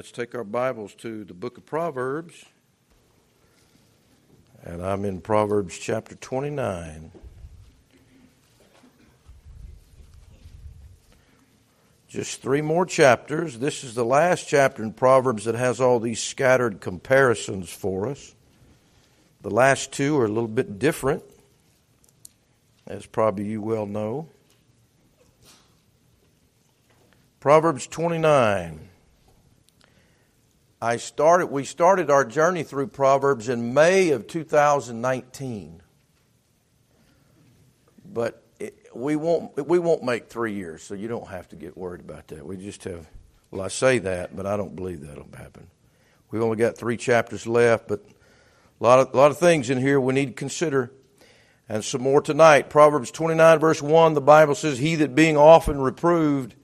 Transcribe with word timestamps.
let's 0.00 0.12
take 0.12 0.34
our 0.34 0.44
Bibles 0.44 0.94
to 0.94 1.24
the 1.24 1.34
book 1.34 1.58
of 1.58 1.66
Proverbs. 1.66 2.46
And 4.62 4.82
I'm 4.82 5.04
in 5.04 5.20
Proverbs 5.20 5.76
chapter 5.76 6.14
29. 6.14 7.12
Just 12.08 12.40
three 12.40 12.62
more 12.62 12.86
chapters. 12.86 13.58
This 13.58 13.84
is 13.84 13.94
the 13.94 14.06
last 14.06 14.48
chapter 14.48 14.82
in 14.82 14.94
Proverbs 14.94 15.44
that 15.44 15.54
has 15.54 15.82
all 15.82 16.00
these 16.00 16.22
scattered 16.22 16.80
comparisons 16.80 17.68
for 17.68 18.08
us. 18.08 18.34
The 19.42 19.50
last 19.50 19.92
two 19.92 20.16
are 20.18 20.24
a 20.24 20.28
little 20.28 20.48
bit 20.48 20.78
different, 20.78 21.24
as 22.86 23.04
probably 23.04 23.44
you 23.48 23.60
well 23.60 23.84
know. 23.84 24.30
Proverbs 27.38 27.86
29. 27.86 28.86
I 30.82 30.96
started, 30.96 31.46
we 31.46 31.64
started 31.64 32.10
our 32.10 32.24
journey 32.24 32.62
through 32.62 32.86
Proverbs 32.86 33.50
in 33.50 33.74
May 33.74 34.10
of 34.10 34.26
2019. 34.26 35.82
But 38.12 38.42
it, 38.58 38.88
we, 38.94 39.14
won't, 39.14 39.68
we 39.68 39.78
won't 39.78 40.02
make 40.02 40.28
three 40.28 40.54
years, 40.54 40.82
so 40.82 40.94
you 40.94 41.06
don't 41.06 41.28
have 41.28 41.48
to 41.50 41.56
get 41.56 41.76
worried 41.76 42.00
about 42.00 42.28
that. 42.28 42.46
We 42.46 42.56
just 42.56 42.84
have, 42.84 43.06
well, 43.50 43.60
I 43.60 43.68
say 43.68 43.98
that, 43.98 44.34
but 44.34 44.46
I 44.46 44.56
don't 44.56 44.74
believe 44.74 45.06
that'll 45.06 45.28
happen. 45.36 45.66
We've 46.30 46.42
only 46.42 46.56
got 46.56 46.78
three 46.78 46.96
chapters 46.96 47.46
left, 47.46 47.86
but 47.86 48.02
a 48.80 48.82
lot 48.82 49.00
of, 49.00 49.12
a 49.12 49.16
lot 49.18 49.30
of 49.30 49.38
things 49.38 49.68
in 49.68 49.78
here 49.78 50.00
we 50.00 50.14
need 50.14 50.26
to 50.26 50.32
consider. 50.32 50.90
And 51.68 51.84
some 51.84 52.00
more 52.00 52.22
tonight. 52.22 52.70
Proverbs 52.70 53.10
29, 53.10 53.58
verse 53.58 53.82
1, 53.82 54.14
the 54.14 54.20
Bible 54.20 54.54
says, 54.54 54.78
He 54.78 54.96
that 54.96 55.14
being 55.14 55.36
often 55.36 55.80
reproved 55.80 56.54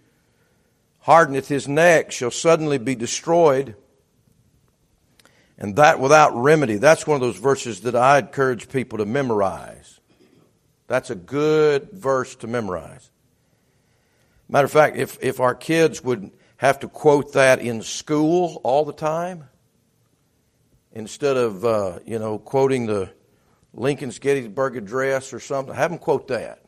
hardeneth 1.00 1.48
his 1.48 1.68
neck 1.68 2.10
shall 2.10 2.30
suddenly 2.30 2.78
be 2.78 2.94
destroyed 2.94 3.76
and 5.58 5.76
that 5.76 6.00
without 6.00 6.34
remedy. 6.36 6.76
That's 6.76 7.06
one 7.06 7.16
of 7.16 7.20
those 7.20 7.38
verses 7.38 7.80
that 7.82 7.96
I 7.96 8.18
encourage 8.18 8.68
people 8.68 8.98
to 8.98 9.06
memorize. 9.06 10.00
That's 10.86 11.10
a 11.10 11.14
good 11.14 11.90
verse 11.92 12.36
to 12.36 12.46
memorize. 12.46 13.10
Matter 14.48 14.66
of 14.66 14.70
fact, 14.70 14.96
if, 14.96 15.18
if 15.22 15.40
our 15.40 15.54
kids 15.54 16.04
would 16.04 16.30
have 16.58 16.80
to 16.80 16.88
quote 16.88 17.32
that 17.32 17.60
in 17.60 17.82
school 17.82 18.60
all 18.62 18.84
the 18.84 18.92
time, 18.92 19.48
instead 20.92 21.36
of, 21.36 21.64
uh, 21.64 21.98
you 22.06 22.18
know, 22.18 22.38
quoting 22.38 22.86
the 22.86 23.10
Lincoln's 23.74 24.18
Gettysburg 24.18 24.76
Address 24.76 25.32
or 25.32 25.40
something, 25.40 25.74
have 25.74 25.90
them 25.90 25.98
quote 25.98 26.28
that. 26.28 26.62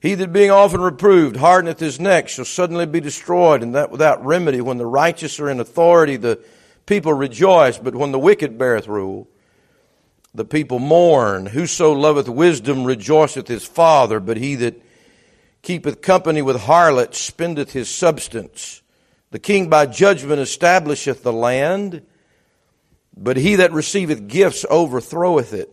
He 0.00 0.14
that 0.16 0.32
being 0.32 0.50
often 0.50 0.80
reproved 0.80 1.36
hardeneth 1.36 1.78
his 1.78 2.00
neck 2.00 2.28
shall 2.28 2.44
suddenly 2.44 2.86
be 2.86 2.98
destroyed, 2.98 3.62
and 3.62 3.76
that 3.76 3.92
without 3.92 4.24
remedy. 4.24 4.60
When 4.60 4.78
the 4.78 4.86
righteous 4.86 5.38
are 5.38 5.48
in 5.48 5.60
authority, 5.60 6.16
the 6.16 6.44
people 6.86 7.12
rejoice, 7.12 7.78
but 7.78 7.94
when 7.94 8.12
the 8.12 8.18
wicked 8.18 8.58
beareth 8.58 8.88
rule, 8.88 9.28
the 10.34 10.44
people 10.44 10.78
mourn. 10.78 11.46
Whoso 11.46 11.92
loveth 11.92 12.28
wisdom 12.28 12.84
rejoiceth 12.84 13.48
his 13.48 13.64
father, 13.64 14.18
but 14.20 14.36
he 14.36 14.54
that 14.56 14.82
keepeth 15.62 16.00
company 16.02 16.42
with 16.42 16.60
harlots 16.62 17.18
spendeth 17.18 17.72
his 17.72 17.88
substance. 17.88 18.82
The 19.30 19.38
king 19.38 19.68
by 19.68 19.86
judgment 19.86 20.40
establisheth 20.40 21.22
the 21.22 21.32
land, 21.32 22.02
but 23.16 23.36
he 23.36 23.56
that 23.56 23.72
receiveth 23.72 24.26
gifts 24.26 24.64
overthroweth 24.68 25.52
it. 25.52 25.70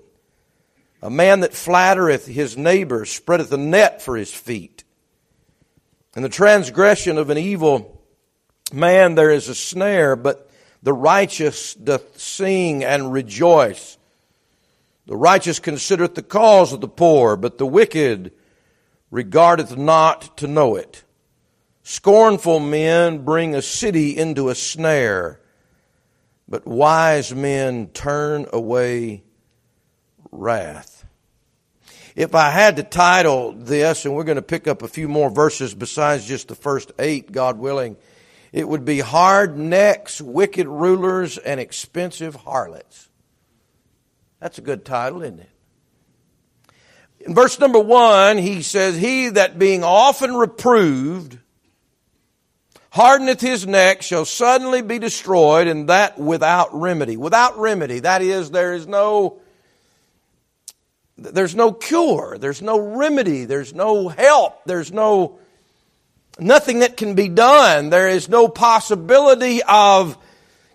A 1.01 1.09
man 1.09 1.41
that 1.41 1.53
flattereth 1.53 2.25
his 2.25 2.57
neighbor 2.57 3.05
spreadeth 3.05 3.51
a 3.53 3.57
net 3.57 4.01
for 4.01 4.17
his 4.17 4.33
feet. 4.33 4.83
In 6.15 6.23
the 6.23 6.29
transgression 6.29 7.17
of 7.17 7.29
an 7.29 7.37
evil 7.37 8.03
man 8.73 9.15
there 9.15 9.31
is 9.31 9.47
a 9.47 9.55
snare, 9.55 10.15
but 10.15 10.48
the 10.81 10.93
righteous 10.93 11.73
doth 11.73 12.19
sing 12.19 12.83
and 12.83 13.11
rejoice. 13.11 13.97
The 15.05 15.17
righteous 15.17 15.59
considereth 15.59 16.15
the 16.15 16.23
cause 16.23 16.71
of 16.71 16.81
the 16.81 16.87
poor, 16.87 17.35
but 17.35 17.57
the 17.57 17.65
wicked 17.65 18.31
regardeth 19.11 19.75
not 19.75 20.37
to 20.37 20.47
know 20.47 20.75
it. 20.75 21.03
Scornful 21.83 22.59
men 22.59 23.25
bring 23.25 23.55
a 23.55 23.61
city 23.61 24.15
into 24.15 24.49
a 24.49 24.55
snare, 24.55 25.39
but 26.47 26.67
wise 26.67 27.33
men 27.33 27.87
turn 27.87 28.45
away 28.53 29.23
wrath. 30.31 31.05
If 32.15 32.35
I 32.35 32.51
had 32.51 32.75
to 32.75 32.83
title 32.83 33.53
this, 33.53 34.05
and 34.05 34.13
we're 34.13 34.23
going 34.23 34.35
to 34.35 34.41
pick 34.41 34.67
up 34.67 34.83
a 34.83 34.87
few 34.87 35.07
more 35.07 35.29
verses 35.29 35.73
besides 35.73 36.27
just 36.27 36.49
the 36.49 36.55
first 36.55 36.91
eight, 36.99 37.31
God 37.31 37.57
willing, 37.57 37.97
it 38.51 38.67
would 38.67 38.85
be 38.85 38.99
hard 38.99 39.57
necks, 39.57 40.19
wicked 40.21 40.67
rulers, 40.67 41.37
and 41.37 41.59
expensive 41.59 42.35
harlots. 42.35 43.09
That's 44.39 44.57
a 44.57 44.61
good 44.61 44.85
title, 44.85 45.21
isn't 45.21 45.39
it? 45.39 45.49
In 47.21 47.35
verse 47.35 47.59
number 47.59 47.79
one, 47.79 48.37
he 48.37 48.61
says, 48.61 48.97
He 48.97 49.29
that 49.29 49.59
being 49.59 49.83
often 49.83 50.35
reproved, 50.35 51.37
hardeneth 52.91 53.41
his 53.41 53.67
neck, 53.67 54.01
shall 54.01 54.25
suddenly 54.25 54.81
be 54.81 54.99
destroyed, 54.99 55.67
and 55.67 55.89
that 55.89 56.17
without 56.17 56.73
remedy. 56.73 57.17
Without 57.17 57.57
remedy, 57.59 57.99
that 57.99 58.21
is, 58.21 58.51
there 58.51 58.73
is 58.73 58.87
no 58.87 59.41
there's 61.21 61.55
no 61.55 61.73
cure, 61.73 62.37
there's 62.39 62.61
no 62.61 62.79
remedy, 62.79 63.43
there's 63.43 63.73
no 63.73 64.07
help, 64.07 64.63
there's 64.65 64.91
no 64.91 65.39
nothing 66.41 66.79
that 66.79 66.97
can 66.97 67.15
be 67.15 67.29
done. 67.29 67.89
There 67.89 68.09
is 68.09 68.29
no 68.29 68.47
possibility 68.47 69.61
of 69.63 70.17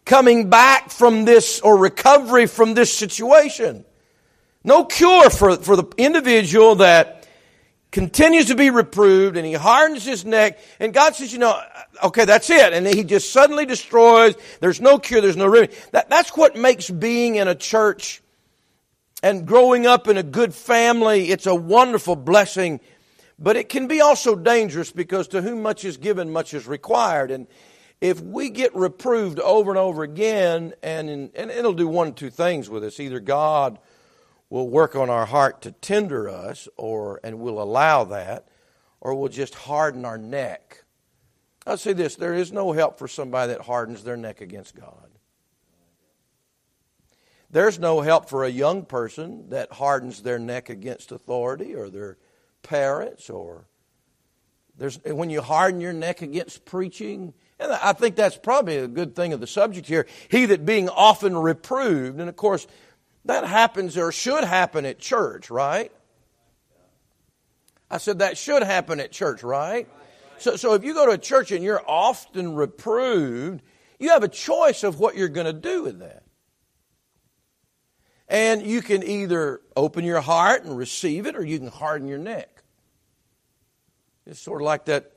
coming 0.04 0.50
back 0.50 0.90
from 0.90 1.24
this 1.24 1.60
or 1.60 1.76
recovery 1.76 2.46
from 2.46 2.74
this 2.74 2.92
situation. 2.92 3.84
No 4.62 4.84
cure 4.84 5.30
for, 5.30 5.56
for 5.56 5.76
the 5.76 5.84
individual 5.98 6.76
that 6.76 7.28
continues 7.90 8.46
to 8.46 8.56
be 8.56 8.70
reproved 8.70 9.36
and 9.36 9.46
he 9.46 9.52
hardens 9.52 10.04
his 10.04 10.24
neck 10.24 10.58
and 10.80 10.92
God 10.92 11.14
says, 11.14 11.32
you 11.32 11.38
know, 11.38 11.60
okay, 12.02 12.24
that's 12.24 12.50
it. 12.50 12.72
And 12.72 12.86
he 12.86 13.04
just 13.04 13.32
suddenly 13.32 13.66
destroys. 13.66 14.34
There's 14.60 14.80
no 14.80 14.98
cure. 14.98 15.20
There's 15.20 15.36
no 15.36 15.46
remedy. 15.46 15.74
That, 15.92 16.10
that's 16.10 16.36
what 16.36 16.56
makes 16.56 16.90
being 16.90 17.36
in 17.36 17.46
a 17.46 17.54
church 17.54 18.20
and 19.22 19.46
growing 19.46 19.86
up 19.86 20.08
in 20.08 20.16
a 20.16 20.22
good 20.22 20.54
family. 20.54 21.30
It's 21.30 21.46
a 21.46 21.54
wonderful 21.54 22.16
blessing 22.16 22.80
but 23.38 23.56
it 23.56 23.68
can 23.68 23.86
be 23.88 24.00
also 24.00 24.36
dangerous 24.36 24.92
because 24.92 25.28
to 25.28 25.42
whom 25.42 25.62
much 25.62 25.84
is 25.84 25.96
given, 25.96 26.32
much 26.32 26.54
is 26.54 26.66
required. 26.66 27.30
And 27.30 27.46
if 28.00 28.20
we 28.20 28.50
get 28.50 28.74
reproved 28.74 29.40
over 29.40 29.70
and 29.70 29.78
over 29.78 30.02
again, 30.02 30.74
and, 30.82 31.08
in, 31.10 31.30
and 31.34 31.50
it'll 31.50 31.72
do 31.72 31.88
one 31.88 32.08
of 32.08 32.14
two 32.14 32.30
things 32.30 32.68
with 32.68 32.84
us. 32.84 33.00
Either 33.00 33.20
God 33.20 33.78
will 34.50 34.68
work 34.68 34.94
on 34.94 35.10
our 35.10 35.26
heart 35.26 35.62
to 35.62 35.72
tender 35.72 36.28
us, 36.28 36.68
or 36.76 37.18
and 37.24 37.40
we'll 37.40 37.60
allow 37.60 38.04
that, 38.04 38.46
or 39.00 39.14
we'll 39.14 39.28
just 39.28 39.54
harden 39.54 40.04
our 40.04 40.18
neck. 40.18 40.84
I'll 41.66 41.78
say 41.78 41.92
this 41.92 42.16
there 42.16 42.34
is 42.34 42.52
no 42.52 42.72
help 42.72 42.98
for 42.98 43.08
somebody 43.08 43.52
that 43.52 43.62
hardens 43.62 44.04
their 44.04 44.16
neck 44.16 44.40
against 44.40 44.76
God. 44.76 45.10
There's 47.50 47.78
no 47.78 48.00
help 48.00 48.28
for 48.28 48.44
a 48.44 48.48
young 48.48 48.84
person 48.84 49.50
that 49.50 49.72
hardens 49.72 50.22
their 50.22 50.38
neck 50.38 50.68
against 50.68 51.12
authority 51.12 51.74
or 51.74 51.88
their 51.88 52.18
parents 52.64 53.30
or 53.30 53.66
there's 54.76 54.98
when 55.04 55.30
you 55.30 55.40
harden 55.40 55.80
your 55.80 55.92
neck 55.92 56.22
against 56.22 56.64
preaching 56.64 57.32
and 57.60 57.70
i 57.70 57.92
think 57.92 58.16
that's 58.16 58.36
probably 58.36 58.78
a 58.78 58.88
good 58.88 59.14
thing 59.14 59.32
of 59.32 59.40
the 59.40 59.46
subject 59.46 59.86
here 59.86 60.06
he 60.28 60.46
that 60.46 60.66
being 60.66 60.88
often 60.88 61.36
reproved 61.36 62.18
and 62.18 62.28
of 62.28 62.34
course 62.34 62.66
that 63.24 63.44
happens 63.44 63.96
or 63.96 64.12
should 64.12 64.44
happen 64.44 64.84
at 64.84 64.98
church 64.98 65.50
right? 65.50 65.92
I 67.90 67.98
said 67.98 68.18
that 68.18 68.36
should 68.36 68.62
happen 68.62 69.00
at 69.00 69.12
church 69.12 69.42
right? 69.42 69.88
So, 70.38 70.56
so 70.56 70.74
if 70.74 70.84
you 70.84 70.94
go 70.94 71.06
to 71.06 71.12
a 71.12 71.18
church 71.18 71.52
and 71.52 71.64
you're 71.64 71.82
often 71.86 72.54
reproved 72.54 73.62
you 73.98 74.10
have 74.10 74.22
a 74.24 74.28
choice 74.28 74.82
of 74.82 74.98
what 74.98 75.16
you're 75.16 75.28
going 75.28 75.46
to 75.46 75.52
do 75.52 75.84
with 75.84 76.00
that. 76.00 76.24
And 78.28 78.66
you 78.66 78.82
can 78.82 79.02
either 79.02 79.60
open 79.76 80.04
your 80.04 80.20
heart 80.20 80.64
and 80.64 80.76
receive 80.76 81.26
it 81.26 81.36
or 81.36 81.44
you 81.44 81.58
can 81.58 81.68
harden 81.68 82.08
your 82.08 82.18
neck 82.18 82.53
it's 84.26 84.40
sort 84.40 84.60
of 84.60 84.66
like 84.66 84.86
that. 84.86 85.12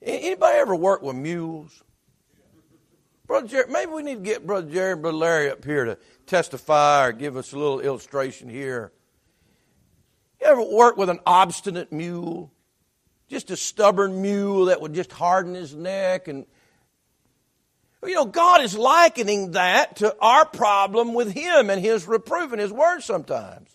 Anybody 0.00 0.58
ever 0.58 0.74
work 0.74 1.02
with 1.02 1.16
mules? 1.16 1.82
Brother 3.26 3.46
Jerry, 3.46 3.64
maybe 3.70 3.92
we 3.92 4.02
need 4.02 4.16
to 4.16 4.20
get 4.20 4.46
Brother 4.46 4.70
Jerry 4.70 4.92
and 4.92 5.02
Brother 5.02 5.16
Larry 5.16 5.50
up 5.50 5.64
here 5.64 5.84
to 5.84 5.98
testify 6.26 7.06
or 7.06 7.12
give 7.12 7.36
us 7.36 7.52
a 7.52 7.58
little 7.58 7.80
illustration 7.80 8.48
here. 8.48 8.92
You 10.40 10.48
ever 10.48 10.62
work 10.62 10.96
with 10.96 11.08
an 11.08 11.20
obstinate 11.24 11.92
mule? 11.92 12.52
Just 13.28 13.50
a 13.50 13.56
stubborn 13.56 14.20
mule 14.20 14.66
that 14.66 14.80
would 14.80 14.92
just 14.92 15.12
harden 15.12 15.54
his 15.54 15.74
neck 15.74 16.28
and 16.28 16.46
you 18.04 18.14
know, 18.14 18.24
God 18.24 18.62
is 18.62 18.76
likening 18.76 19.52
that 19.52 19.96
to 19.96 20.16
our 20.20 20.44
problem 20.44 21.14
with 21.14 21.32
Him 21.32 21.70
and 21.70 21.80
His 21.80 22.06
reproof 22.06 22.52
and 22.52 22.60
His 22.60 22.72
word 22.72 23.00
sometimes. 23.00 23.70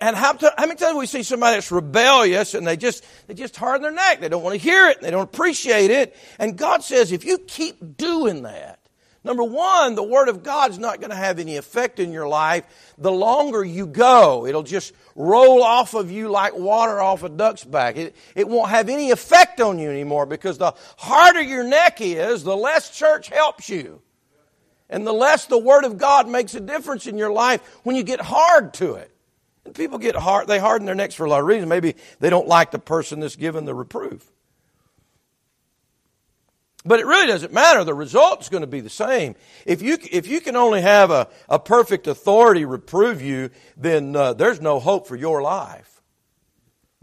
And 0.00 0.16
how, 0.16 0.36
how 0.36 0.66
many 0.66 0.74
times 0.74 0.96
we 0.96 1.06
see 1.06 1.22
somebody 1.22 1.56
that's 1.56 1.70
rebellious 1.70 2.54
and 2.54 2.66
they 2.66 2.76
just, 2.76 3.04
they 3.28 3.34
just 3.34 3.56
harden 3.56 3.82
their 3.82 3.92
neck. 3.92 4.20
They 4.20 4.28
don't 4.28 4.42
want 4.42 4.54
to 4.54 4.60
hear 4.60 4.88
it. 4.88 5.00
They 5.00 5.10
don't 5.10 5.22
appreciate 5.22 5.90
it. 5.90 6.16
And 6.38 6.58
God 6.58 6.82
says, 6.82 7.12
if 7.12 7.24
you 7.24 7.38
keep 7.38 7.96
doing 7.96 8.42
that, 8.42 8.80
number 9.22 9.44
one, 9.44 9.94
the 9.94 10.02
Word 10.02 10.28
of 10.28 10.42
God's 10.42 10.80
not 10.80 10.98
going 10.98 11.10
to 11.10 11.16
have 11.16 11.38
any 11.38 11.56
effect 11.56 12.00
in 12.00 12.12
your 12.12 12.26
life. 12.26 12.64
The 12.98 13.12
longer 13.12 13.64
you 13.64 13.86
go, 13.86 14.46
it'll 14.46 14.64
just 14.64 14.92
roll 15.14 15.62
off 15.62 15.94
of 15.94 16.10
you 16.10 16.28
like 16.28 16.56
water 16.56 17.00
off 17.00 17.22
a 17.22 17.28
duck's 17.28 17.62
back. 17.62 17.96
It, 17.96 18.16
it 18.34 18.48
won't 18.48 18.70
have 18.70 18.88
any 18.88 19.12
effect 19.12 19.60
on 19.60 19.78
you 19.78 19.90
anymore 19.90 20.26
because 20.26 20.58
the 20.58 20.74
harder 20.96 21.40
your 21.40 21.64
neck 21.64 22.00
is, 22.00 22.42
the 22.42 22.56
less 22.56 22.90
church 22.90 23.28
helps 23.28 23.68
you. 23.68 24.02
And 24.90 25.06
the 25.06 25.12
less 25.12 25.46
the 25.46 25.58
Word 25.58 25.84
of 25.84 25.98
God 25.98 26.28
makes 26.28 26.56
a 26.56 26.60
difference 26.60 27.06
in 27.06 27.16
your 27.16 27.32
life 27.32 27.62
when 27.84 27.94
you 27.94 28.02
get 28.02 28.20
hard 28.20 28.74
to 28.74 28.94
it. 28.94 29.12
And 29.68 29.74
people 29.74 29.98
get 29.98 30.16
hard, 30.16 30.46
they 30.46 30.58
harden 30.58 30.86
their 30.86 30.94
necks 30.94 31.14
for 31.14 31.26
a 31.26 31.28
lot 31.28 31.40
of 31.40 31.46
reasons. 31.46 31.68
Maybe 31.68 31.94
they 32.20 32.30
don't 32.30 32.48
like 32.48 32.70
the 32.70 32.78
person 32.78 33.20
that's 33.20 33.36
given 33.36 33.66
the 33.66 33.74
reproof. 33.74 34.32
But 36.86 37.00
it 37.00 37.06
really 37.06 37.26
doesn't 37.26 37.52
matter. 37.52 37.84
The 37.84 37.92
result's 37.92 38.48
going 38.48 38.62
to 38.62 38.66
be 38.66 38.80
the 38.80 38.88
same. 38.88 39.34
If 39.66 39.82
you, 39.82 39.98
if 40.10 40.26
you 40.26 40.40
can 40.40 40.56
only 40.56 40.80
have 40.80 41.10
a, 41.10 41.28
a 41.50 41.58
perfect 41.58 42.06
authority 42.06 42.64
reprove 42.64 43.20
you, 43.20 43.50
then 43.76 44.16
uh, 44.16 44.32
there's 44.32 44.58
no 44.62 44.80
hope 44.80 45.06
for 45.06 45.16
your 45.16 45.42
life. 45.42 46.00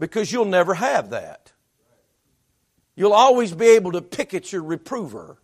Because 0.00 0.32
you'll 0.32 0.44
never 0.44 0.74
have 0.74 1.10
that. 1.10 1.52
You'll 2.96 3.12
always 3.12 3.52
be 3.52 3.66
able 3.68 3.92
to 3.92 4.02
pick 4.02 4.34
at 4.34 4.52
your 4.52 4.64
reprover. 4.64 5.38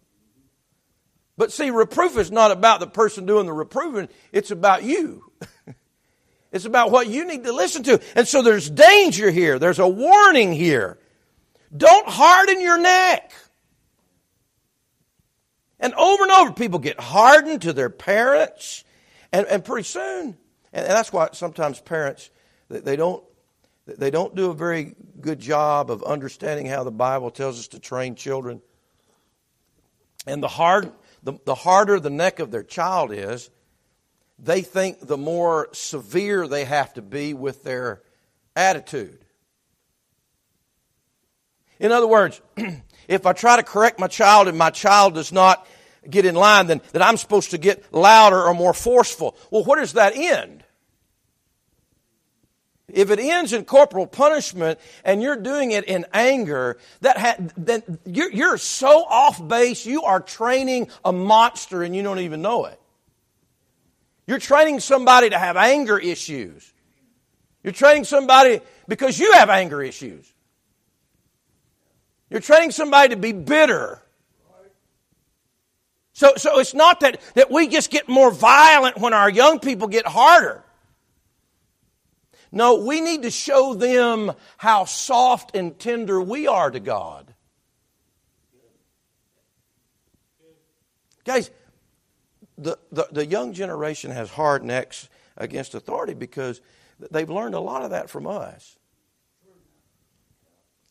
But 1.37 1.53
see, 1.53 1.71
reproof 1.71 2.19
is 2.19 2.33
not 2.33 2.51
about 2.51 2.81
the 2.81 2.89
person 2.89 3.27
doing 3.27 3.47
the 3.47 3.53
reproving, 3.53 4.09
it's 4.33 4.51
about 4.51 4.83
you. 4.83 5.31
it's 6.53 6.67
about 6.67 6.91
what 6.91 7.09
you 7.09 7.25
need 7.25 7.45
to 7.45 7.53
listen 7.53 7.83
to. 7.85 8.01
And 8.15 8.29
so 8.29 8.43
there's 8.43 8.69
danger 8.69 9.31
here, 9.31 9.59
there's 9.59 9.79
a 9.79 9.89
warning 9.89 10.53
here. 10.53 10.99
Don't 11.75 12.07
harden 12.07 12.61
your 12.61 12.79
neck. 12.79 13.33
And 15.81 15.95
over 15.95 16.23
and 16.23 16.33
over, 16.33 16.53
people 16.53 16.79
get 16.79 17.01
hardened 17.01 17.63
to 17.63 17.73
their 17.73 17.91
parents, 17.91 18.85
and, 19.33 19.47
and 19.49 19.65
pretty 19.65 19.83
soon, 19.83 20.37
and, 20.73 20.87
that's 20.87 21.13
why 21.13 21.31
sometimes 21.33 21.81
parents, 21.81 22.31
they 22.69 22.95
don't, 22.95 23.25
they 23.87 24.11
don't 24.11 24.37
do 24.37 24.51
a 24.51 24.55
very 24.55 24.95
good 25.21 25.41
job 25.41 25.91
of 25.91 26.05
understanding 26.05 26.67
how 26.67 26.85
the 26.85 26.93
Bible 26.93 27.33
tells 27.33 27.59
us 27.59 27.69
to 27.69 27.81
train 27.81 28.15
children. 28.15 28.63
And 30.25 30.41
the 30.41 30.49
hard, 30.49 30.93
the, 31.25 31.35
the 31.45 31.55
harder 31.57 31.99
the 31.99 32.11
neck 32.11 32.39
of 32.39 32.53
their 32.53 32.63
child 32.63 33.11
is, 33.13 33.51
they 34.39 34.63
think 34.63 35.07
the 35.07 35.17
more 35.17 35.69
severe 35.73 36.47
they 36.47 36.65
have 36.65 36.95
to 36.95 37.03
be 37.03 37.35
with 37.35 37.63
their 37.63 38.03
attitude. 38.57 39.25
In 41.79 41.93
other 41.93 42.07
words, 42.07 42.41
if 43.09 43.27
I 43.27 43.33
try 43.33 43.57
to 43.57 43.63
correct 43.63 43.99
my 43.99 44.07
child 44.07 44.49
and 44.49 44.57
my 44.57 44.71
child 44.71 45.15
does 45.15 45.33
not 45.33 45.67
get 46.09 46.25
in 46.25 46.35
line, 46.35 46.67
then, 46.67 46.81
that 46.93 47.03
I'm 47.03 47.17
supposed 47.17 47.51
to 47.51 47.59
get 47.59 47.93
louder 47.93 48.43
or 48.43 48.55
more 48.55 48.75
forceful. 48.75 49.37
Well, 49.51 49.65
where 49.65 49.81
does 49.81 49.95
that 49.95 50.17
end? 50.17 50.65
If 52.89 53.11
it 53.11 53.19
ends 53.19 53.53
in 53.53 53.65
corporal 53.65 54.07
punishment 54.07 54.79
and 55.05 55.23
you're 55.23 55.37
doing 55.37 55.71
it 55.71 55.85
in 55.85 56.05
anger, 56.13 56.79
that 57.01 57.17
ha- 57.17 57.37
then 57.57 57.83
you're, 58.05 58.31
you're 58.31 58.59
so 58.59 59.05
off 59.05 59.47
base, 59.47 59.87
you 59.87 60.03
are 60.03 60.21
training 60.21 60.89
a 61.05 61.13
monster 61.13 61.83
and 61.83 61.97
you 61.97 62.03
don't 62.03 62.19
even 62.19 62.43
know 62.43 62.67
it. 62.67 62.79
You're 64.27 64.39
training 64.39 64.81
somebody 64.81 65.31
to 65.31 65.39
have 65.39 65.57
anger 65.57 65.99
issues. 65.99 66.73
You're 67.63 67.73
training 67.73 68.05
somebody 68.05 68.61
because 68.89 69.19
you 69.19 69.33
have 69.33 69.51
anger 69.51 69.83
issues. 69.83 70.33
You're 72.31 72.41
training 72.41 72.71
somebody 72.71 73.11
to 73.11 73.17
be 73.17 73.33
bitter. 73.33 74.01
So, 76.15 76.33
so 76.37 76.59
it's 76.59 76.75
not 76.75 77.01
that, 77.01 77.21
that 77.35 77.51
we 77.51 77.69
just 77.69 77.91
get 77.91 78.09
more 78.09 78.31
violent 78.31 78.99
when 78.99 79.13
our 79.13 79.31
young 79.31 79.61
people 79.61 79.89
get 79.89 80.07
harder. 80.07 80.65
No, 82.51 82.85
we 82.85 83.01
need 83.01 83.23
to 83.23 83.31
show 83.31 83.75
them 83.75 84.33
how 84.59 84.85
soft 84.85 85.57
and 85.57 85.79
tender 85.79 86.21
we 86.21 86.47
are 86.47 86.71
to 86.71 86.81
God. 86.81 87.33
Guys, 91.25 91.51
the, 92.63 93.09
the, 93.11 93.27
young 93.27 93.53
generation 93.53 94.11
has 94.11 94.31
hard 94.31 94.65
necks 94.65 95.09
against 95.37 95.75
authority 95.75 96.15
because 96.15 96.61
they've 97.11 97.31
learned 97.31 97.55
a 97.55 97.61
lot 97.61 97.83
of 97.83 97.91
that 97.91 98.11
from 98.11 98.27
us. 98.27 98.77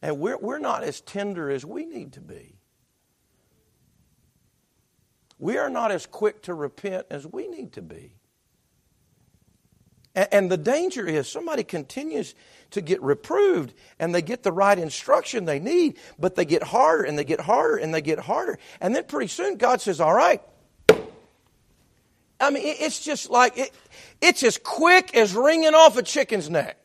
And 0.01 0.19
we're, 0.19 0.37
we're 0.37 0.59
not 0.59 0.83
as 0.83 1.01
tender 1.01 1.49
as 1.49 1.65
we 1.65 1.85
need 1.85 2.13
to 2.13 2.21
be. 2.21 2.55
We 5.37 5.57
are 5.57 5.69
not 5.69 5.91
as 5.91 6.05
quick 6.05 6.43
to 6.43 6.53
repent 6.53 7.07
as 7.09 7.25
we 7.25 7.47
need 7.47 7.73
to 7.73 7.81
be. 7.81 8.13
And 10.13 10.51
the 10.51 10.57
danger 10.57 11.07
is 11.07 11.29
somebody 11.29 11.63
continues 11.63 12.35
to 12.71 12.81
get 12.81 13.01
reproved 13.01 13.73
and 13.97 14.13
they 14.13 14.21
get 14.21 14.43
the 14.43 14.51
right 14.51 14.77
instruction 14.77 15.45
they 15.45 15.59
need, 15.59 15.97
but 16.19 16.35
they 16.35 16.43
get 16.43 16.63
harder 16.63 17.03
and 17.03 17.17
they 17.17 17.23
get 17.23 17.39
harder 17.39 17.77
and 17.77 17.93
they 17.93 18.01
get 18.01 18.19
harder. 18.19 18.59
And 18.81 18.93
then 18.93 19.05
pretty 19.05 19.27
soon 19.27 19.55
God 19.55 19.79
says, 19.79 20.01
All 20.01 20.13
right. 20.13 20.41
I 22.41 22.49
mean, 22.49 22.63
it's 22.65 23.03
just 23.03 23.29
like, 23.29 23.57
it, 23.57 23.71
it's 24.21 24.43
as 24.43 24.57
quick 24.57 25.15
as 25.15 25.33
wringing 25.33 25.73
off 25.73 25.97
a 25.97 26.03
chicken's 26.03 26.49
neck. 26.49 26.77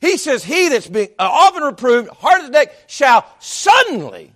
He 0.00 0.16
says, 0.18 0.44
He 0.44 0.68
that's 0.68 0.86
being 0.86 1.08
uh, 1.18 1.28
often 1.30 1.62
reproved, 1.62 2.10
hard 2.10 2.42
as 2.42 2.46
the 2.46 2.52
neck, 2.52 2.74
shall 2.86 3.26
suddenly. 3.38 4.32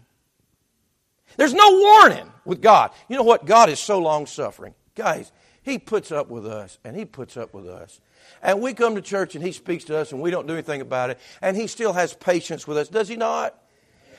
There's 1.36 1.54
no 1.54 1.70
warning 1.70 2.30
with 2.44 2.60
God. 2.60 2.90
You 3.08 3.16
know 3.16 3.22
what? 3.22 3.46
God 3.46 3.68
is 3.68 3.78
so 3.78 3.98
long 3.98 4.26
suffering. 4.26 4.74
Guys, 4.94 5.30
he 5.62 5.78
puts 5.78 6.10
up 6.10 6.28
with 6.28 6.46
us, 6.46 6.78
and 6.84 6.96
He 6.96 7.04
puts 7.04 7.36
up 7.36 7.52
with 7.52 7.68
us. 7.68 8.00
And 8.42 8.62
we 8.62 8.72
come 8.72 8.94
to 8.94 9.02
church 9.02 9.34
and 9.34 9.44
He 9.44 9.52
speaks 9.52 9.84
to 9.84 9.96
us, 9.96 10.12
and 10.12 10.20
we 10.20 10.30
don't 10.30 10.46
do 10.46 10.54
anything 10.54 10.80
about 10.80 11.10
it, 11.10 11.18
and 11.42 11.56
He 11.56 11.66
still 11.66 11.92
has 11.92 12.14
patience 12.14 12.66
with 12.66 12.78
us, 12.78 12.88
does 12.88 13.08
He 13.08 13.16
not? 13.16 13.56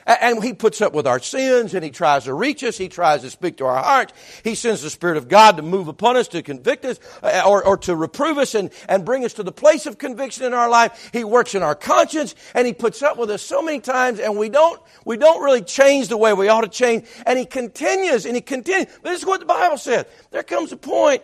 And 0.06 0.42
he 0.42 0.52
puts 0.52 0.80
up 0.80 0.92
with 0.92 1.06
our 1.06 1.20
sins 1.20 1.74
and 1.74 1.84
he 1.84 1.90
tries 1.90 2.24
to 2.24 2.34
reach 2.34 2.64
us. 2.64 2.76
He 2.76 2.88
tries 2.88 3.22
to 3.22 3.30
speak 3.30 3.58
to 3.58 3.66
our 3.66 3.82
hearts. 3.82 4.12
He 4.42 4.54
sends 4.54 4.82
the 4.82 4.90
Spirit 4.90 5.16
of 5.16 5.28
God 5.28 5.56
to 5.56 5.62
move 5.62 5.88
upon 5.88 6.16
us, 6.16 6.28
to 6.28 6.42
convict 6.42 6.84
us, 6.84 6.98
uh, 7.22 7.42
or, 7.46 7.64
or 7.64 7.76
to 7.78 7.94
reprove 7.94 8.38
us 8.38 8.54
and, 8.54 8.70
and 8.88 9.04
bring 9.04 9.24
us 9.24 9.34
to 9.34 9.42
the 9.42 9.52
place 9.52 9.86
of 9.86 9.98
conviction 9.98 10.44
in 10.44 10.54
our 10.54 10.68
life. 10.68 11.10
He 11.12 11.24
works 11.24 11.54
in 11.54 11.62
our 11.62 11.74
conscience 11.74 12.34
and 12.54 12.66
he 12.66 12.72
puts 12.72 13.02
up 13.02 13.16
with 13.16 13.30
us 13.30 13.42
so 13.42 13.62
many 13.62 13.80
times 13.80 14.18
and 14.18 14.36
we 14.36 14.48
don't, 14.48 14.80
we 15.04 15.16
don't 15.16 15.42
really 15.42 15.62
change 15.62 16.08
the 16.08 16.16
way 16.16 16.32
we 16.32 16.48
ought 16.48 16.62
to 16.62 16.68
change. 16.68 17.06
And 17.26 17.38
he 17.38 17.44
continues 17.44 18.26
and 18.26 18.34
he 18.34 18.42
continues. 18.42 18.86
But 19.02 19.10
this 19.10 19.20
is 19.20 19.26
what 19.26 19.40
the 19.40 19.46
Bible 19.46 19.78
says. 19.78 20.06
There 20.30 20.42
comes 20.42 20.72
a 20.72 20.76
point 20.76 21.22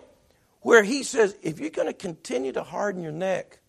where 0.61 0.83
he 0.83 1.03
says, 1.03 1.37
if 1.43 1.61
you're 1.61 1.71
going 1.71 1.89
to 1.89 1.95
continue 1.95 2.53
to 2.53 2.63
harden 2.63 3.03
your 3.03 3.13
neck, 3.13 3.61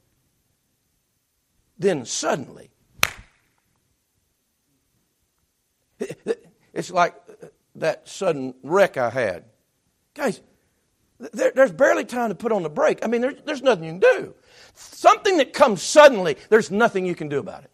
then 1.77 2.05
suddenly, 2.05 2.71
it's 6.73 6.91
like 6.91 7.15
that 7.75 8.07
sudden 8.07 8.53
wreck 8.63 8.97
I 8.97 9.09
had. 9.09 9.45
Guys, 10.13 10.41
there, 11.19 11.51
there's 11.53 11.71
barely 11.71 12.05
time 12.05 12.29
to 12.29 12.35
put 12.35 12.51
on 12.51 12.63
the 12.63 12.69
brake. 12.69 12.99
I 13.03 13.07
mean, 13.07 13.21
there, 13.21 13.33
there's 13.33 13.61
nothing 13.61 13.85
you 13.85 13.91
can 13.91 13.99
do. 13.99 14.35
Something 14.73 15.37
that 15.37 15.53
comes 15.53 15.81
suddenly, 15.81 16.37
there's 16.49 16.71
nothing 16.71 17.05
you 17.05 17.15
can 17.15 17.29
do 17.29 17.39
about 17.39 17.63
it. 17.63 17.71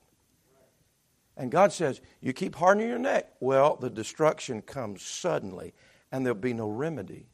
And 1.38 1.52
God 1.52 1.74
says, 1.74 2.02
You 2.22 2.34
keep 2.34 2.56
hardening 2.56 2.90
your 2.90 3.00
neck. 3.00 3.34
Well, 3.40 3.76
the 3.76 3.90
destruction 3.90 4.62
comes 4.62 5.02
suddenly, 5.04 5.74
and 6.12 6.26
there'll 6.26 6.40
be 6.40 6.54
no 6.54 6.70
remedy. 6.70 7.28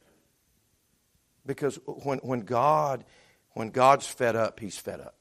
Because 1.46 1.78
when, 1.86 2.18
when 2.18 2.40
God 2.40 3.04
when 3.54 3.70
God's 3.70 4.06
fed 4.06 4.36
up, 4.36 4.60
he's 4.60 4.78
fed 4.78 5.00
up. 5.00 5.14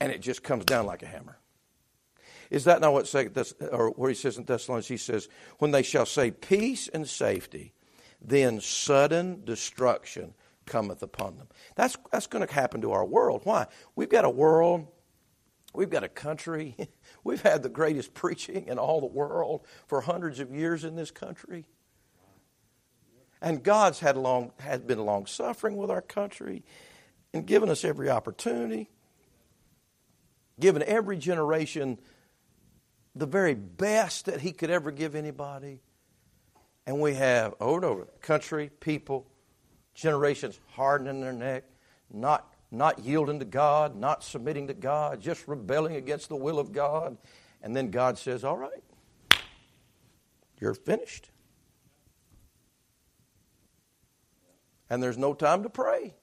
And 0.00 0.12
it 0.12 0.20
just 0.20 0.42
comes 0.42 0.64
down 0.64 0.86
like 0.86 1.02
a 1.02 1.06
hammer. 1.06 1.38
Is 2.50 2.64
that 2.64 2.80
not 2.80 2.92
what 2.92 3.14
or 3.72 3.90
where 3.90 4.08
he 4.08 4.14
says 4.14 4.38
in 4.38 4.44
Thessalonians? 4.44 4.88
He 4.88 4.96
says, 4.96 5.28
"When 5.58 5.70
they 5.70 5.82
shall 5.82 6.06
say 6.06 6.30
peace 6.30 6.88
and 6.88 7.08
safety, 7.08 7.74
then 8.20 8.60
sudden 8.60 9.44
destruction 9.44 10.34
cometh 10.66 11.02
upon 11.02 11.36
them." 11.36 11.48
That's 11.74 11.96
that's 12.10 12.26
going 12.26 12.46
to 12.46 12.52
happen 12.52 12.80
to 12.82 12.92
our 12.92 13.04
world. 13.04 13.42
Why? 13.44 13.66
We've 13.96 14.08
got 14.08 14.24
a 14.24 14.30
world, 14.30 14.86
we've 15.74 15.90
got 15.90 16.04
a 16.04 16.08
country, 16.08 16.76
we've 17.24 17.42
had 17.42 17.62
the 17.62 17.68
greatest 17.68 18.14
preaching 18.14 18.66
in 18.66 18.78
all 18.78 19.00
the 19.00 19.06
world 19.06 19.66
for 19.86 20.00
hundreds 20.00 20.40
of 20.40 20.50
years 20.50 20.84
in 20.84 20.96
this 20.96 21.10
country. 21.10 21.66
And 23.40 23.62
God's 23.62 24.00
had 24.00 24.16
long 24.16 24.52
has 24.58 24.80
been 24.80 25.04
long 25.04 25.26
suffering 25.26 25.76
with 25.76 25.90
our 25.90 26.02
country 26.02 26.64
and 27.32 27.46
given 27.46 27.68
us 27.68 27.84
every 27.84 28.10
opportunity, 28.10 28.90
given 30.58 30.82
every 30.82 31.16
generation 31.16 32.00
the 33.18 33.26
very 33.26 33.54
best 33.54 34.26
that 34.26 34.40
He 34.40 34.52
could 34.52 34.70
ever 34.70 34.90
give 34.90 35.14
anybody. 35.14 35.80
And 36.86 37.00
we 37.00 37.14
have 37.14 37.54
over 37.60 37.76
and 37.76 37.84
over 37.84 38.04
country, 38.22 38.70
people, 38.80 39.26
generations 39.94 40.58
hardening 40.70 41.20
their 41.20 41.32
neck, 41.32 41.64
not, 42.10 42.54
not 42.70 43.00
yielding 43.00 43.40
to 43.40 43.44
God, 43.44 43.96
not 43.96 44.22
submitting 44.22 44.68
to 44.68 44.74
God, 44.74 45.20
just 45.20 45.46
rebelling 45.48 45.96
against 45.96 46.28
the 46.28 46.36
will 46.36 46.58
of 46.58 46.72
God. 46.72 47.18
And 47.62 47.76
then 47.76 47.90
God 47.90 48.16
says, 48.16 48.44
All 48.44 48.56
right, 48.56 48.82
you're 50.60 50.74
finished. 50.74 51.30
And 54.88 55.02
there's 55.02 55.18
no 55.18 55.34
time 55.34 55.64
to 55.64 55.68
pray. 55.68 56.14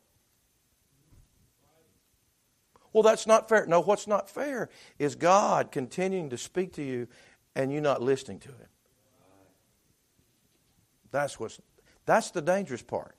Well, 2.96 3.04
that's 3.04 3.28
not 3.28 3.50
fair. 3.50 3.66
No, 3.66 3.82
what's 3.82 4.08
not 4.08 4.30
fair 4.30 4.70
is 5.00 5.16
God 5.16 5.70
continuing 5.70 6.30
to 6.30 6.38
speak 6.38 6.72
to 6.76 6.82
you 6.82 7.10
and 7.54 7.70
you 7.70 7.82
not 7.82 8.02
listening 8.02 8.40
to 8.40 8.48
Him. 8.48 8.70
That's 11.12 11.38
what's 11.38 11.60
that's 12.06 12.32
the 12.32 12.42
dangerous 12.42 12.82
part. 12.82 13.18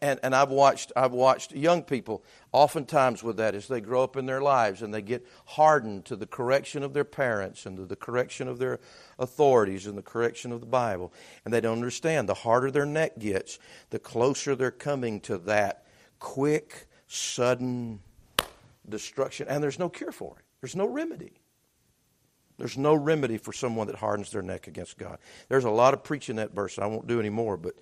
And, 0.00 0.20
and 0.22 0.36
I've 0.36 0.50
watched 0.50 0.92
I've 0.94 1.10
watched 1.10 1.50
young 1.50 1.82
people 1.82 2.22
oftentimes 2.52 3.24
with 3.24 3.38
that 3.38 3.56
as 3.56 3.66
they 3.66 3.80
grow 3.80 4.04
up 4.04 4.16
in 4.16 4.24
their 4.24 4.40
lives 4.40 4.82
and 4.82 4.94
they 4.94 5.02
get 5.02 5.26
hardened 5.46 6.04
to 6.04 6.14
the 6.14 6.26
correction 6.26 6.84
of 6.84 6.94
their 6.94 7.02
parents 7.02 7.66
and 7.66 7.76
to 7.76 7.86
the 7.86 7.96
correction 7.96 8.46
of 8.46 8.60
their 8.60 8.78
authorities 9.18 9.88
and 9.88 9.98
the 9.98 10.02
correction 10.02 10.52
of 10.52 10.60
the 10.60 10.66
Bible. 10.66 11.12
And 11.44 11.52
they 11.52 11.60
don't 11.60 11.78
understand. 11.78 12.28
The 12.28 12.34
harder 12.34 12.70
their 12.70 12.86
neck 12.86 13.18
gets, 13.18 13.58
the 13.88 13.98
closer 13.98 14.54
they're 14.54 14.70
coming 14.70 15.18
to 15.22 15.38
that 15.38 15.86
quick 16.20 16.86
sudden 17.10 17.98
destruction, 18.88 19.48
and 19.48 19.62
there's 19.62 19.78
no 19.78 19.88
cure 19.88 20.12
for 20.12 20.36
it. 20.38 20.44
There's 20.60 20.76
no 20.76 20.86
remedy. 20.86 21.32
There's 22.56 22.78
no 22.78 22.94
remedy 22.94 23.36
for 23.36 23.52
someone 23.52 23.88
that 23.88 23.96
hardens 23.96 24.30
their 24.30 24.42
neck 24.42 24.68
against 24.68 24.96
God. 24.96 25.18
There's 25.48 25.64
a 25.64 25.70
lot 25.70 25.94
of 25.94 26.04
preaching 26.04 26.36
that 26.36 26.54
verse. 26.54 26.78
I 26.78 26.86
won't 26.86 27.06
do 27.06 27.18
any 27.18 27.30
more, 27.30 27.56
but 27.56 27.74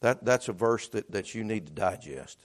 that, 0.00 0.24
that's 0.24 0.48
a 0.48 0.52
verse 0.52 0.88
that, 0.88 1.10
that 1.10 1.34
you 1.34 1.44
need 1.44 1.66
to 1.66 1.72
digest. 1.72 2.38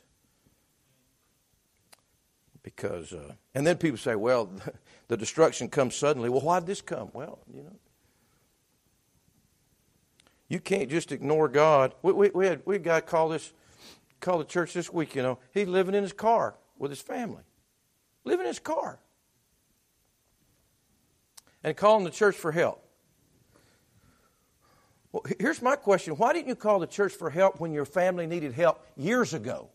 Because, 2.64 3.14
uh, 3.14 3.34
and 3.54 3.66
then 3.66 3.78
people 3.78 3.98
say, 3.98 4.16
well, 4.16 4.50
the 5.08 5.16
destruction 5.16 5.70
comes 5.70 5.96
suddenly. 5.96 6.30
Well, 6.30 6.42
why 6.42 6.60
did 6.60 6.68
this 6.68 6.82
come? 6.82 7.12
Well, 7.14 7.40
you 7.54 7.64
know, 7.64 7.76
you 10.50 10.60
can't 10.60 10.90
just 10.90 11.12
ignore 11.12 11.48
God. 11.48 11.94
We, 12.02 12.12
we, 12.14 12.30
we 12.34 12.46
had 12.48 12.62
we 12.66 12.78
got 12.80 13.06
call 13.06 13.30
this 13.30 13.54
called 14.20 14.42
the 14.42 14.46
church 14.46 14.74
this 14.74 14.92
week, 14.92 15.16
you 15.16 15.22
know. 15.22 15.40
He's 15.54 15.68
living 15.68 15.96
in 15.96 16.04
his 16.04 16.14
car 16.14 16.56
with 16.78 16.92
his 16.92 17.02
family. 17.02 17.44
Living 18.24 18.46
in 18.46 18.48
his 18.48 18.60
car. 18.60 19.00
And 21.64 21.76
calling 21.76 22.04
the 22.04 22.12
church 22.12 22.36
for 22.36 22.52
help. 22.52 22.82
Well, 25.12 25.24
here's 25.40 25.62
my 25.62 25.76
question. 25.76 26.14
Why 26.16 26.34
didn't 26.34 26.48
you 26.48 26.56
call 26.56 26.80
the 26.80 26.88
church 26.88 27.14
for 27.14 27.30
help 27.30 27.60
when 27.60 27.72
your 27.72 27.86
family 27.86 28.28
needed 28.28 28.54
help 28.54 28.86
years 28.98 29.34
ago? 29.34 29.70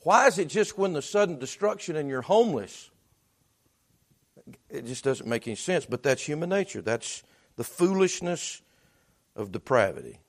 Why 0.00 0.26
is 0.26 0.38
it 0.38 0.48
just 0.48 0.76
when 0.78 0.92
the 0.92 1.02
sudden 1.02 1.38
destruction 1.38 1.96
and 1.96 2.08
you're 2.08 2.22
homeless? 2.22 2.90
It 4.68 4.86
just 4.86 5.02
doesn't 5.04 5.28
make 5.28 5.46
any 5.46 5.56
sense, 5.56 5.86
but 5.86 6.02
that's 6.02 6.22
human 6.22 6.50
nature. 6.50 6.82
That's 6.82 7.22
the 7.56 7.64
foolishness 7.64 8.60
of 9.36 9.52
depravity. 9.52 10.20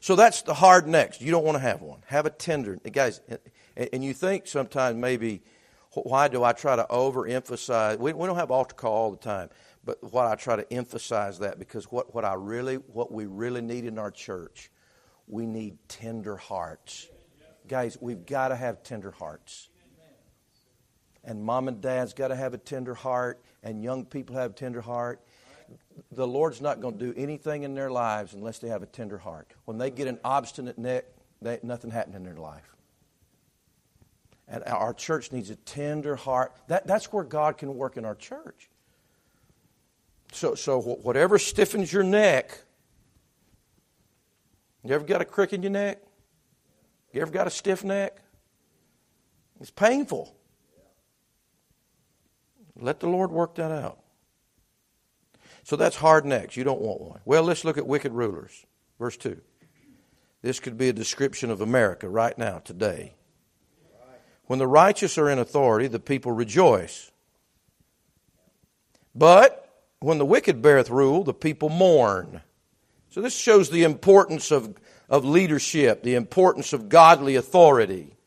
So 0.00 0.14
that's 0.14 0.42
the 0.42 0.54
hard 0.54 0.86
necks. 0.86 1.20
You 1.20 1.30
don't 1.30 1.44
want 1.44 1.56
to 1.56 1.62
have 1.62 1.82
one. 1.82 2.00
Have 2.06 2.26
a 2.26 2.30
tender. 2.30 2.76
Guys, 2.76 3.20
and 3.76 4.04
you 4.04 4.14
think 4.14 4.46
sometimes 4.46 4.96
maybe, 4.96 5.42
why 5.92 6.28
do 6.28 6.44
I 6.44 6.52
try 6.52 6.76
to 6.76 6.86
overemphasize? 6.90 7.98
We, 7.98 8.12
we 8.12 8.26
don't 8.26 8.36
have 8.36 8.50
altar 8.50 8.74
call 8.74 8.92
all 8.92 9.10
the 9.10 9.16
time, 9.16 9.50
but 9.84 9.98
why 10.12 10.30
I 10.30 10.36
try 10.36 10.56
to 10.56 10.72
emphasize 10.72 11.40
that 11.40 11.58
because 11.58 11.84
what, 11.90 12.14
what 12.14 12.24
I 12.24 12.34
really, 12.34 12.76
what 12.76 13.10
we 13.10 13.26
really 13.26 13.62
need 13.62 13.84
in 13.84 13.98
our 13.98 14.10
church, 14.10 14.70
we 15.26 15.46
need 15.46 15.76
tender 15.88 16.36
hearts. 16.36 17.08
Guys, 17.66 17.98
we've 18.00 18.26
got 18.26 18.48
to 18.48 18.56
have 18.56 18.82
tender 18.82 19.10
hearts. 19.10 19.70
And 21.24 21.42
mom 21.42 21.68
and 21.68 21.80
dad's 21.80 22.12
got 22.12 22.28
to 22.28 22.36
have 22.36 22.52
a 22.52 22.58
tender 22.58 22.94
heart, 22.94 23.42
and 23.62 23.82
young 23.82 24.04
people 24.04 24.36
have 24.36 24.50
a 24.50 24.54
tender 24.54 24.82
heart, 24.82 25.22
the 26.12 26.26
Lord's 26.26 26.60
not 26.60 26.80
going 26.80 26.98
to 26.98 27.12
do 27.12 27.14
anything 27.16 27.62
in 27.62 27.74
their 27.74 27.90
lives 27.90 28.34
unless 28.34 28.58
they 28.58 28.68
have 28.68 28.82
a 28.82 28.86
tender 28.86 29.18
heart. 29.18 29.52
When 29.64 29.78
they 29.78 29.90
get 29.90 30.08
an 30.08 30.18
obstinate 30.24 30.78
neck, 30.78 31.04
they, 31.42 31.58
nothing 31.62 31.90
happened 31.90 32.16
in 32.16 32.24
their 32.24 32.36
life. 32.36 32.74
And 34.48 34.62
our 34.66 34.92
church 34.92 35.32
needs 35.32 35.50
a 35.50 35.56
tender 35.56 36.16
heart. 36.16 36.52
That, 36.68 36.86
that's 36.86 37.12
where 37.12 37.24
God 37.24 37.56
can 37.56 37.74
work 37.74 37.96
in 37.96 38.04
our 38.04 38.14
church. 38.14 38.68
So, 40.32 40.54
so 40.54 40.80
whatever 40.80 41.38
stiffens 41.38 41.92
your 41.92 42.02
neck, 42.02 42.58
you 44.84 44.94
ever 44.94 45.04
got 45.04 45.22
a 45.22 45.24
crick 45.24 45.52
in 45.52 45.62
your 45.62 45.70
neck? 45.70 46.02
You 47.12 47.22
ever 47.22 47.30
got 47.30 47.46
a 47.46 47.50
stiff 47.50 47.84
neck? 47.84 48.18
It's 49.60 49.70
painful. 49.70 50.36
Let 52.76 53.00
the 53.00 53.08
Lord 53.08 53.30
work 53.30 53.54
that 53.54 53.70
out. 53.70 54.03
So 55.64 55.76
that's 55.76 55.96
hard 55.96 56.26
necks. 56.26 56.56
You 56.56 56.64
don't 56.64 56.80
want 56.80 57.00
one. 57.00 57.20
Well, 57.24 57.42
let's 57.42 57.64
look 57.64 57.78
at 57.78 57.86
wicked 57.86 58.12
rulers. 58.12 58.64
Verse 58.98 59.16
2. 59.16 59.40
This 60.42 60.60
could 60.60 60.76
be 60.76 60.90
a 60.90 60.92
description 60.92 61.50
of 61.50 61.62
America 61.62 62.06
right 62.08 62.36
now, 62.36 62.58
today. 62.58 63.14
When 64.46 64.58
the 64.58 64.66
righteous 64.66 65.16
are 65.16 65.30
in 65.30 65.38
authority, 65.38 65.86
the 65.86 65.98
people 65.98 66.32
rejoice. 66.32 67.10
But 69.14 69.60
when 70.00 70.18
the 70.18 70.26
wicked 70.26 70.60
beareth 70.60 70.90
rule, 70.90 71.24
the 71.24 71.32
people 71.32 71.70
mourn. 71.70 72.42
So 73.08 73.22
this 73.22 73.34
shows 73.34 73.70
the 73.70 73.84
importance 73.84 74.50
of, 74.50 74.76
of 75.08 75.24
leadership, 75.24 76.02
the 76.02 76.14
importance 76.14 76.74
of 76.74 76.90
godly 76.90 77.36
authority. 77.36 78.18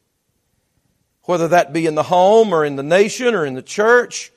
Whether 1.24 1.50
that 1.50 1.72
be 1.72 1.86
in 1.86 1.94
the 1.94 2.04
home 2.04 2.52
or 2.52 2.66
in 2.66 2.78
the 2.78 2.84
nation 2.84 3.36
or 3.36 3.46
in 3.46 3.54
the 3.54 3.62
church, 3.62 4.32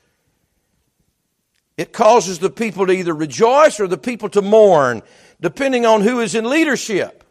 it 1.81 1.91
causes 1.91 2.37
the 2.37 2.51
people 2.51 2.85
to 2.85 2.93
either 2.93 3.11
rejoice 3.11 3.79
or 3.79 3.87
the 3.87 3.97
people 3.97 4.29
to 4.29 4.43
mourn, 4.43 5.01
depending 5.41 5.83
on 5.83 6.01
who 6.01 6.19
is 6.19 6.35
in 6.35 6.47
leadership. 6.47 7.23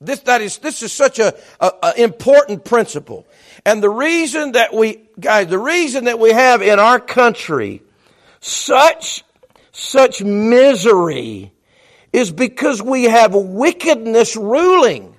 This, 0.00 0.18
that 0.22 0.42
is, 0.42 0.58
this 0.58 0.82
is 0.82 0.92
such 0.92 1.20
a, 1.20 1.32
a, 1.60 1.72
a, 1.84 2.02
important 2.02 2.64
principle. 2.64 3.24
And 3.64 3.80
the 3.80 3.88
reason 3.88 4.52
that 4.52 4.74
we, 4.74 5.00
guys, 5.20 5.46
the 5.46 5.60
reason 5.60 6.06
that 6.06 6.18
we 6.18 6.32
have 6.32 6.60
in 6.60 6.80
our 6.80 6.98
country 6.98 7.82
such, 8.40 9.22
such 9.70 10.20
misery 10.20 11.52
is 12.12 12.32
because 12.32 12.82
we 12.82 13.04
have 13.04 13.32
wickedness 13.32 14.34
ruling. 14.34 15.14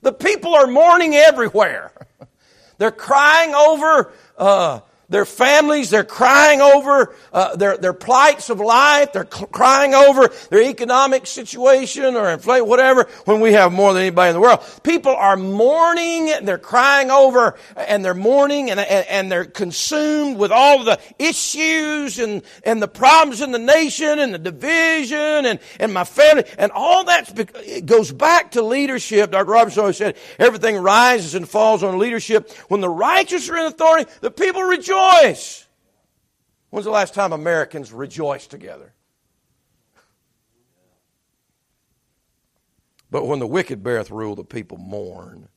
The 0.00 0.14
people 0.14 0.54
are 0.54 0.66
mourning 0.66 1.14
everywhere. 1.14 1.92
They're 2.78 2.90
crying 2.90 3.54
over, 3.54 4.10
uh, 4.38 4.80
their 5.12 5.26
families, 5.26 5.90
they're 5.90 6.04
crying 6.04 6.62
over 6.62 7.14
uh, 7.34 7.54
their, 7.54 7.76
their 7.76 7.92
plights 7.92 8.48
of 8.48 8.60
life. 8.60 9.12
They're 9.12 9.28
cl- 9.30 9.46
crying 9.48 9.92
over 9.92 10.28
their 10.48 10.62
economic 10.62 11.26
situation 11.26 12.16
or 12.16 12.30
inflation, 12.30 12.66
whatever, 12.66 13.04
when 13.26 13.40
we 13.40 13.52
have 13.52 13.72
more 13.72 13.92
than 13.92 14.00
anybody 14.00 14.30
in 14.30 14.34
the 14.34 14.40
world. 14.40 14.60
People 14.82 15.14
are 15.14 15.36
mourning, 15.36 16.32
they're 16.44 16.56
crying 16.56 17.10
over, 17.10 17.58
and 17.76 18.02
they're 18.02 18.14
mourning, 18.14 18.70
and, 18.70 18.80
and, 18.80 19.06
and 19.06 19.30
they're 19.30 19.44
consumed 19.44 20.38
with 20.38 20.50
all 20.50 20.82
the 20.82 20.98
issues 21.18 22.18
and, 22.18 22.42
and 22.64 22.80
the 22.80 22.88
problems 22.88 23.42
in 23.42 23.52
the 23.52 23.58
nation 23.58 24.18
and 24.18 24.32
the 24.32 24.38
division 24.38 25.44
and, 25.44 25.58
and 25.78 25.92
my 25.92 26.04
family. 26.04 26.44
And 26.56 26.72
all 26.72 27.04
that 27.04 27.84
goes 27.84 28.10
back 28.10 28.52
to 28.52 28.62
leadership. 28.62 29.30
Dr. 29.30 29.44
Roberson 29.44 29.80
always 29.80 29.98
said, 29.98 30.16
everything 30.38 30.78
rises 30.78 31.34
and 31.34 31.46
falls 31.46 31.82
on 31.82 31.98
leadership. 31.98 32.50
When 32.68 32.80
the 32.80 32.88
righteous 32.88 33.50
are 33.50 33.58
in 33.58 33.66
authority, 33.66 34.10
the 34.22 34.30
people 34.30 34.62
rejoice 34.62 35.01
rejoice. 35.22 35.66
When's 36.70 36.84
the 36.84 36.90
last 36.90 37.14
time 37.14 37.32
Americans 37.32 37.92
rejoiced 37.92 38.50
together? 38.50 38.94
But 43.10 43.26
when 43.26 43.40
the 43.40 43.46
wicked 43.46 43.82
beareth 43.82 44.10
rule, 44.10 44.34
the 44.34 44.44
people 44.44 44.78
mourn. 44.78 45.48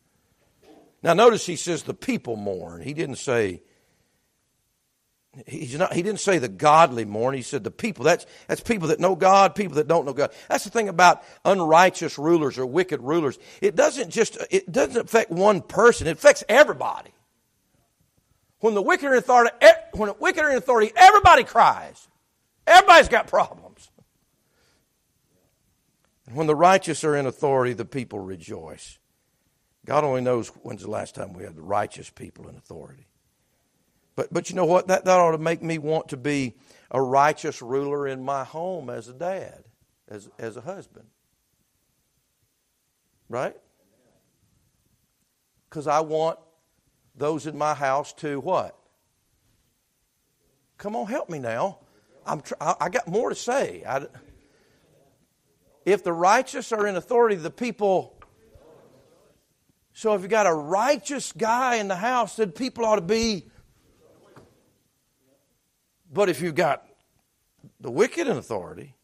Now, 1.01 1.13
notice 1.13 1.45
he 1.45 1.55
says 1.55 1.83
the 1.83 1.93
people 1.93 2.35
mourn. 2.35 2.81
He 2.81 2.93
didn't 2.93 3.15
say 3.15 3.61
he's 5.45 5.77
not, 5.77 5.93
he 5.93 6.01
didn't 6.01 6.19
say 6.19 6.37
the 6.37 6.49
godly 6.49 7.05
mourn. 7.05 7.33
He 7.33 7.41
said 7.41 7.63
the 7.63 7.71
people. 7.71 8.03
That's, 8.03 8.25
that's 8.47 8.59
people 8.59 8.89
that 8.89 8.99
know 8.99 9.15
God, 9.15 9.55
people 9.55 9.75
that 9.75 9.87
don't 9.87 10.05
know 10.05 10.13
God. 10.13 10.31
That's 10.49 10.65
the 10.65 10.69
thing 10.69 10.89
about 10.89 11.23
unrighteous 11.45 12.17
rulers 12.17 12.57
or 12.57 12.65
wicked 12.65 13.01
rulers. 13.01 13.37
It 13.61 13.75
doesn't 13.75 14.09
just, 14.09 14.37
it 14.51 14.69
doesn't 14.69 15.05
affect 15.05 15.31
one 15.31 15.61
person. 15.61 16.07
It 16.07 16.17
affects 16.17 16.43
everybody. 16.49 17.11
When 18.65 18.73
the 18.73 18.81
wicked 18.81 19.05
are 19.05 19.11
in 19.11 19.19
authority, 19.19 19.51
when 19.93 20.07
the 20.07 20.15
wicked 20.19 20.43
are 20.43 20.49
in 20.49 20.57
authority, 20.57 20.91
everybody 20.95 21.43
cries. 21.43 22.07
Everybody's 22.65 23.09
got 23.09 23.27
problems. 23.27 23.91
And 26.25 26.35
when 26.35 26.47
the 26.47 26.55
righteous 26.55 27.03
are 27.03 27.15
in 27.15 27.27
authority, 27.27 27.73
the 27.73 27.85
people 27.85 28.19
rejoice. 28.19 28.97
God 29.85 30.03
only 30.03 30.21
knows 30.21 30.47
when's 30.63 30.81
the 30.81 30.89
last 30.89 31.13
time 31.13 31.33
we 31.33 31.43
had 31.43 31.55
the 31.55 31.61
righteous 31.61 32.09
people 32.09 32.47
in 32.47 32.55
authority. 32.55 33.05
But, 34.15 34.33
but 34.33 34.49
you 34.49 34.55
know 34.55 34.65
what? 34.65 34.87
That, 34.87 35.05
that 35.05 35.19
ought 35.19 35.33
to 35.33 35.37
make 35.37 35.61
me 35.61 35.77
want 35.77 36.09
to 36.09 36.17
be 36.17 36.55
a 36.89 36.99
righteous 36.99 37.61
ruler 37.61 38.07
in 38.07 38.23
my 38.23 38.43
home 38.45 38.89
as 38.89 39.07
a 39.07 39.13
dad. 39.13 39.63
as, 40.07 40.27
as 40.39 40.57
a 40.57 40.61
husband. 40.61 41.05
Right? 43.29 43.55
Because 45.69 45.85
I 45.85 45.99
want 45.99 46.39
those 47.17 47.47
in 47.47 47.57
my 47.57 47.73
house 47.73 48.13
to 48.13 48.39
what? 48.39 48.77
Come 50.77 50.95
on, 50.95 51.07
help 51.07 51.29
me 51.29 51.39
now. 51.39 51.79
I'm 52.25 52.41
tr- 52.41 52.55
I 52.59 52.89
got 52.89 53.07
more 53.07 53.29
to 53.29 53.35
say. 53.35 53.83
I, 53.87 54.07
if 55.85 56.03
the 56.03 56.11
righteous 56.11 56.71
are 56.71 56.87
in 56.87 56.95
authority, 56.95 57.35
the 57.35 57.51
people. 57.51 58.19
So 59.93 60.15
if 60.15 60.23
you 60.23 60.27
got 60.27 60.47
a 60.47 60.53
righteous 60.53 61.31
guy 61.31 61.75
in 61.75 61.87
the 61.87 61.95
house, 61.95 62.35
then 62.35 62.51
people 62.51 62.83
ought 62.83 62.95
to 62.95 63.01
be. 63.01 63.45
But 66.11 66.29
if 66.29 66.41
you've 66.41 66.55
got 66.55 66.85
the 67.79 67.91
wicked 67.91 68.27
in 68.27 68.35
authority, 68.35 68.95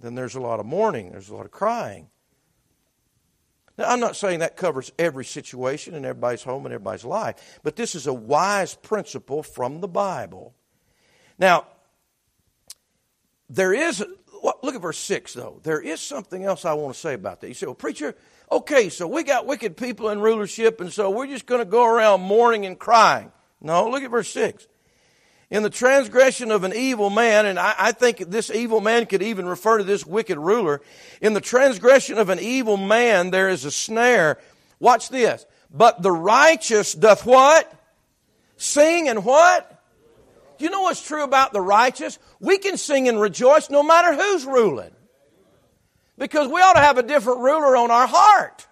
then 0.00 0.14
there's 0.14 0.34
a 0.34 0.40
lot 0.40 0.60
of 0.60 0.66
mourning, 0.66 1.10
there's 1.10 1.28
a 1.28 1.34
lot 1.34 1.44
of 1.44 1.50
crying. 1.50 2.08
Now, 3.76 3.86
I'm 3.86 4.00
not 4.00 4.16
saying 4.16 4.40
that 4.40 4.56
covers 4.56 4.92
every 4.98 5.24
situation 5.24 5.94
in 5.94 6.04
everybody's 6.04 6.44
home 6.44 6.64
and 6.64 6.72
everybody's 6.72 7.04
life, 7.04 7.58
but 7.62 7.76
this 7.76 7.94
is 7.94 8.06
a 8.06 8.12
wise 8.12 8.74
principle 8.74 9.42
from 9.42 9.80
the 9.80 9.88
Bible. 9.88 10.54
Now, 11.38 11.66
there 13.50 13.72
is, 13.72 14.04
look 14.62 14.74
at 14.74 14.80
verse 14.80 14.98
6 14.98 15.34
though. 15.34 15.60
There 15.62 15.80
is 15.80 16.00
something 16.00 16.44
else 16.44 16.64
I 16.64 16.74
want 16.74 16.94
to 16.94 17.00
say 17.00 17.14
about 17.14 17.40
that. 17.40 17.48
You 17.48 17.54
say, 17.54 17.66
well, 17.66 17.74
preacher, 17.74 18.14
okay, 18.50 18.88
so 18.88 19.08
we 19.08 19.24
got 19.24 19.46
wicked 19.46 19.76
people 19.76 20.10
in 20.10 20.20
rulership, 20.20 20.80
and 20.80 20.92
so 20.92 21.10
we're 21.10 21.26
just 21.26 21.46
going 21.46 21.60
to 21.60 21.64
go 21.64 21.84
around 21.84 22.20
mourning 22.20 22.66
and 22.66 22.78
crying. 22.78 23.32
No, 23.60 23.88
look 23.88 24.02
at 24.02 24.10
verse 24.10 24.30
6 24.30 24.68
in 25.50 25.62
the 25.62 25.70
transgression 25.70 26.50
of 26.50 26.64
an 26.64 26.72
evil 26.74 27.10
man, 27.10 27.46
and 27.46 27.58
I, 27.58 27.74
I, 27.78 27.92
think 27.92 28.18
this 28.18 28.50
evil 28.50 28.80
man 28.80 29.06
could 29.06 29.22
even 29.22 29.46
refer 29.46 29.78
to 29.78 29.84
this 29.84 30.06
wicked 30.06 30.38
ruler. 30.38 30.80
In 31.20 31.34
the 31.34 31.40
transgression 31.40 32.18
of 32.18 32.28
an 32.28 32.40
evil 32.40 32.76
man, 32.76 33.30
there 33.30 33.48
is 33.48 33.64
a 33.64 33.70
snare. 33.70 34.38
Watch 34.80 35.10
this. 35.10 35.46
But 35.70 36.02
the 36.02 36.12
righteous 36.12 36.94
doth 36.94 37.26
what? 37.26 37.70
Sing 38.56 39.08
and 39.08 39.24
what? 39.24 39.70
Do 40.58 40.64
you 40.64 40.70
know 40.70 40.82
what's 40.82 41.06
true 41.06 41.24
about 41.24 41.52
the 41.52 41.60
righteous? 41.60 42.18
We 42.40 42.58
can 42.58 42.76
sing 42.76 43.08
and 43.08 43.20
rejoice 43.20 43.70
no 43.70 43.82
matter 43.82 44.14
who's 44.14 44.44
ruling. 44.44 44.92
Because 46.16 46.48
we 46.48 46.60
ought 46.60 46.74
to 46.74 46.80
have 46.80 46.96
a 46.96 47.02
different 47.02 47.40
ruler 47.40 47.76
on 47.76 47.90
our 47.90 48.06
heart. 48.06 48.66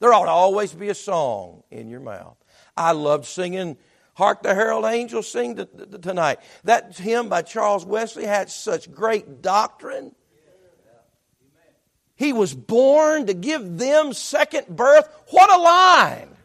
There 0.00 0.12
ought 0.12 0.24
to 0.24 0.30
always 0.30 0.72
be 0.72 0.88
a 0.88 0.94
song 0.94 1.62
in 1.70 1.88
your 1.88 2.00
mouth. 2.00 2.36
I 2.76 2.92
loved 2.92 3.26
singing 3.26 3.76
Hark 4.18 4.42
the 4.42 4.52
Herald 4.52 4.84
Angels 4.84 5.30
Sing 5.30 5.64
tonight. 6.02 6.40
That 6.64 6.98
hymn 6.98 7.28
by 7.28 7.42
Charles 7.42 7.86
Wesley 7.86 8.26
had 8.26 8.50
such 8.50 8.90
great 8.90 9.42
doctrine. 9.42 10.12
He 12.16 12.32
was 12.32 12.52
born 12.52 13.28
to 13.28 13.32
give 13.32 13.78
them 13.78 14.12
second 14.12 14.66
birth. 14.66 15.08
What 15.30 15.54
a 15.54 15.62
line! 15.62 16.36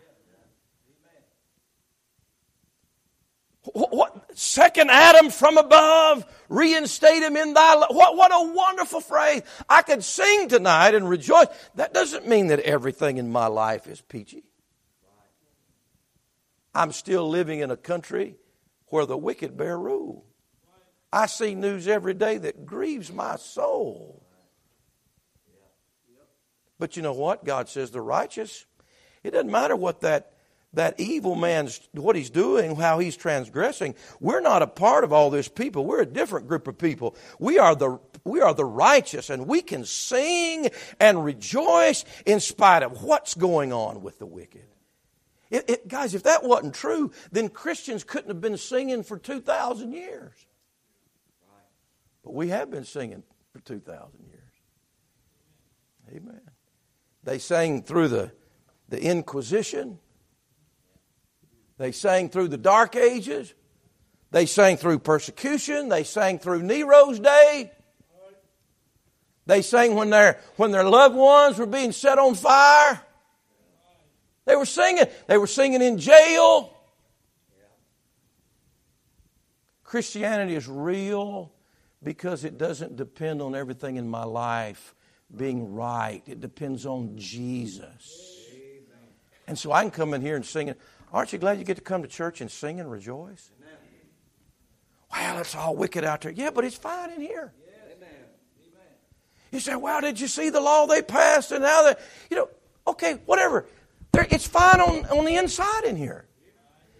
What, 3.63 4.38
second 4.38 4.92
Adam 4.92 5.32
from 5.32 5.58
above, 5.58 6.25
reinstate 6.50 7.24
him 7.24 7.36
in 7.36 7.56
thy 7.56 7.75
What, 7.89 8.15
what 8.15 8.32
a 8.32 8.53
wonderful 8.53 9.01
phrase. 9.01 9.42
I 9.68 9.82
could 9.82 10.03
sing 10.03 10.48
tonight 10.48 10.94
and 10.94 11.10
rejoice. 11.10 11.48
That 11.74 11.92
doesn't 11.92 12.27
mean 12.27 12.48
that 12.48 12.60
everything 12.60 13.18
in 13.18 13.32
my 13.32 13.48
life 13.48 13.88
is 13.88 14.00
peachy. 14.00 14.44
I'm 16.74 16.92
still 16.92 17.30
living 17.30 17.60
in 17.60 17.72
a 17.72 17.77
country 17.77 18.36
where 18.88 19.06
the 19.06 19.18
wicked 19.18 19.58
bear 19.58 19.77
rule. 19.77 20.25
I 21.12 21.27
see 21.27 21.53
news 21.53 21.88
every 21.88 22.15
day 22.15 22.38
that 22.39 22.65
grieves 22.65 23.12
my 23.12 23.36
soul. 23.36 24.24
But 26.80 26.98
you 26.98 27.03
know 27.03 27.13
what? 27.13 27.46
God 27.46 27.70
says 27.70 27.92
the 27.92 28.01
righteous. 28.01 28.65
It 29.24 29.32
doesn't 29.32 29.51
matter 29.51 29.75
what 29.75 30.01
that 30.01 30.32
that 30.74 31.00
evil 31.00 31.36
man's 31.36 31.80
what 31.94 32.15
he's 32.15 32.32
doing, 32.32 32.75
how 32.75 32.98
he's 32.98 33.15
transgressing. 33.15 33.94
We're 34.20 34.42
not 34.42 34.63
a 34.63 34.68
part 34.68 35.04
of 35.04 35.13
all 35.13 35.30
this 35.30 35.48
people. 35.48 35.86
We're 35.86 36.02
a 36.02 36.06
different 36.06 36.48
group 36.48 36.67
of 36.67 36.78
people. 36.78 37.15
We 37.39 37.60
are 37.60 37.76
the 37.76 38.00
we 38.24 38.41
are 38.41 38.54
the 38.54 38.65
righteous, 38.65 39.30
and 39.30 39.48
we 39.48 39.62
can 39.62 39.86
sing 39.86 40.69
and 41.00 41.24
rejoice 41.24 42.06
in 42.26 42.39
spite 42.39 42.84
of 42.84 43.04
what's 43.04 43.36
going 43.36 43.71
on 43.71 44.02
with 44.02 44.17
the 44.17 44.26
wicked. 44.26 44.65
It, 45.54 45.70
it, 45.70 45.88
guys, 45.88 46.16
if 46.16 46.24
that 46.24 46.44
wasn't 46.44 46.74
true, 46.74 47.12
then 47.32 47.48
Christians 47.48 48.04
couldn't 48.04 48.30
have 48.30 48.42
been 48.42 48.58
singing 48.58 49.04
for 49.04 49.20
2,000 49.20 49.94
years. 49.94 50.34
But 52.24 52.34
we 52.34 52.50
have 52.50 52.72
been 52.72 52.86
singing 52.86 53.22
for 53.52 53.60
2,000 53.60 54.10
years. 54.26 54.42
Amen. 56.10 56.42
They 57.24 57.38
sang 57.38 57.84
through 57.84 58.08
the, 58.08 58.32
the 58.89 59.00
Inquisition, 59.00 60.00
they 61.78 61.92
sang 61.92 62.30
through 62.30 62.48
the 62.48 62.58
Dark 62.58 62.96
Ages, 62.96 63.54
they 64.32 64.48
sang 64.48 64.78
through 64.78 65.00
persecution, 65.00 65.88
they 65.89 66.04
sang 66.04 66.39
through 66.39 66.63
Nero's 66.63 67.20
day. 67.20 67.72
They 69.46 69.62
sang 69.62 69.94
when 69.94 70.10
their, 70.10 70.39
when 70.56 70.72
their 70.72 70.86
loved 70.86 71.16
ones 71.16 71.60
were 71.60 71.68
being 71.68 71.92
set 71.92 72.18
on 72.18 72.34
fire. 72.34 73.02
They 74.45 74.56
were 74.56 74.65
singing. 74.65 75.06
They 75.27 75.38
were 75.38 75.47
singing 75.47 75.82
in 75.82 75.97
jail. 75.97 76.75
Christianity 79.84 80.56
is 80.56 80.67
real 80.67 81.51
because 82.01 82.43
it 82.43 82.58
doesn't 82.58 82.95
depend 82.95 83.41
on 83.41 83.56
everything 83.56 83.95
in 83.95 84.10
my 84.10 84.23
life 84.23 84.95
being 85.36 85.73
right. 85.73 86.21
It 86.25 86.41
depends 86.41 86.86
on 86.86 87.17
Jesus. 87.17 88.39
And 89.47 89.58
so 89.58 89.71
I 89.71 89.82
can 89.82 89.91
come 89.91 90.13
in 90.13 90.21
here 90.21 90.36
and 90.36 90.45
sing 90.45 90.67
it. 90.67 90.79
Aren't 91.12 91.32
you 91.32 91.39
glad 91.39 91.60
you 91.60 91.63
get 91.63 91.75
to 91.77 91.84
come 91.84 92.01
to 92.01 92.08
church 92.08 92.41
and 92.41 92.49
sing 92.49 92.79
and 92.79 92.89
rejoice? 92.89 93.51
Well, 95.12 95.39
it's 95.39 95.56
all 95.56 95.75
wicked 95.75 96.03
out 96.03 96.21
there. 96.21 96.32
Yeah, 96.32 96.49
but 96.49 96.65
it's 96.65 96.75
fine 96.75 97.12
in 97.12 97.21
here. 97.21 97.53
You 99.51 99.60
say, 99.60 99.75
well, 99.75 100.01
did 100.01 100.19
you 100.19 100.27
see 100.27 100.49
the 100.49 100.60
law 100.60 100.88
they 100.88 101.03
passed 101.03 101.51
and 101.51 101.62
now 101.62 101.84
they, 101.84 101.93
you 102.32 102.38
know, 102.38 102.49
okay, 102.88 103.19
whatever. 103.27 103.67
It's 104.15 104.47
fine 104.47 104.80
on, 104.80 105.06
on 105.06 105.26
the 105.26 105.36
inside 105.36 105.84
in 105.86 105.95
here. 105.95 106.26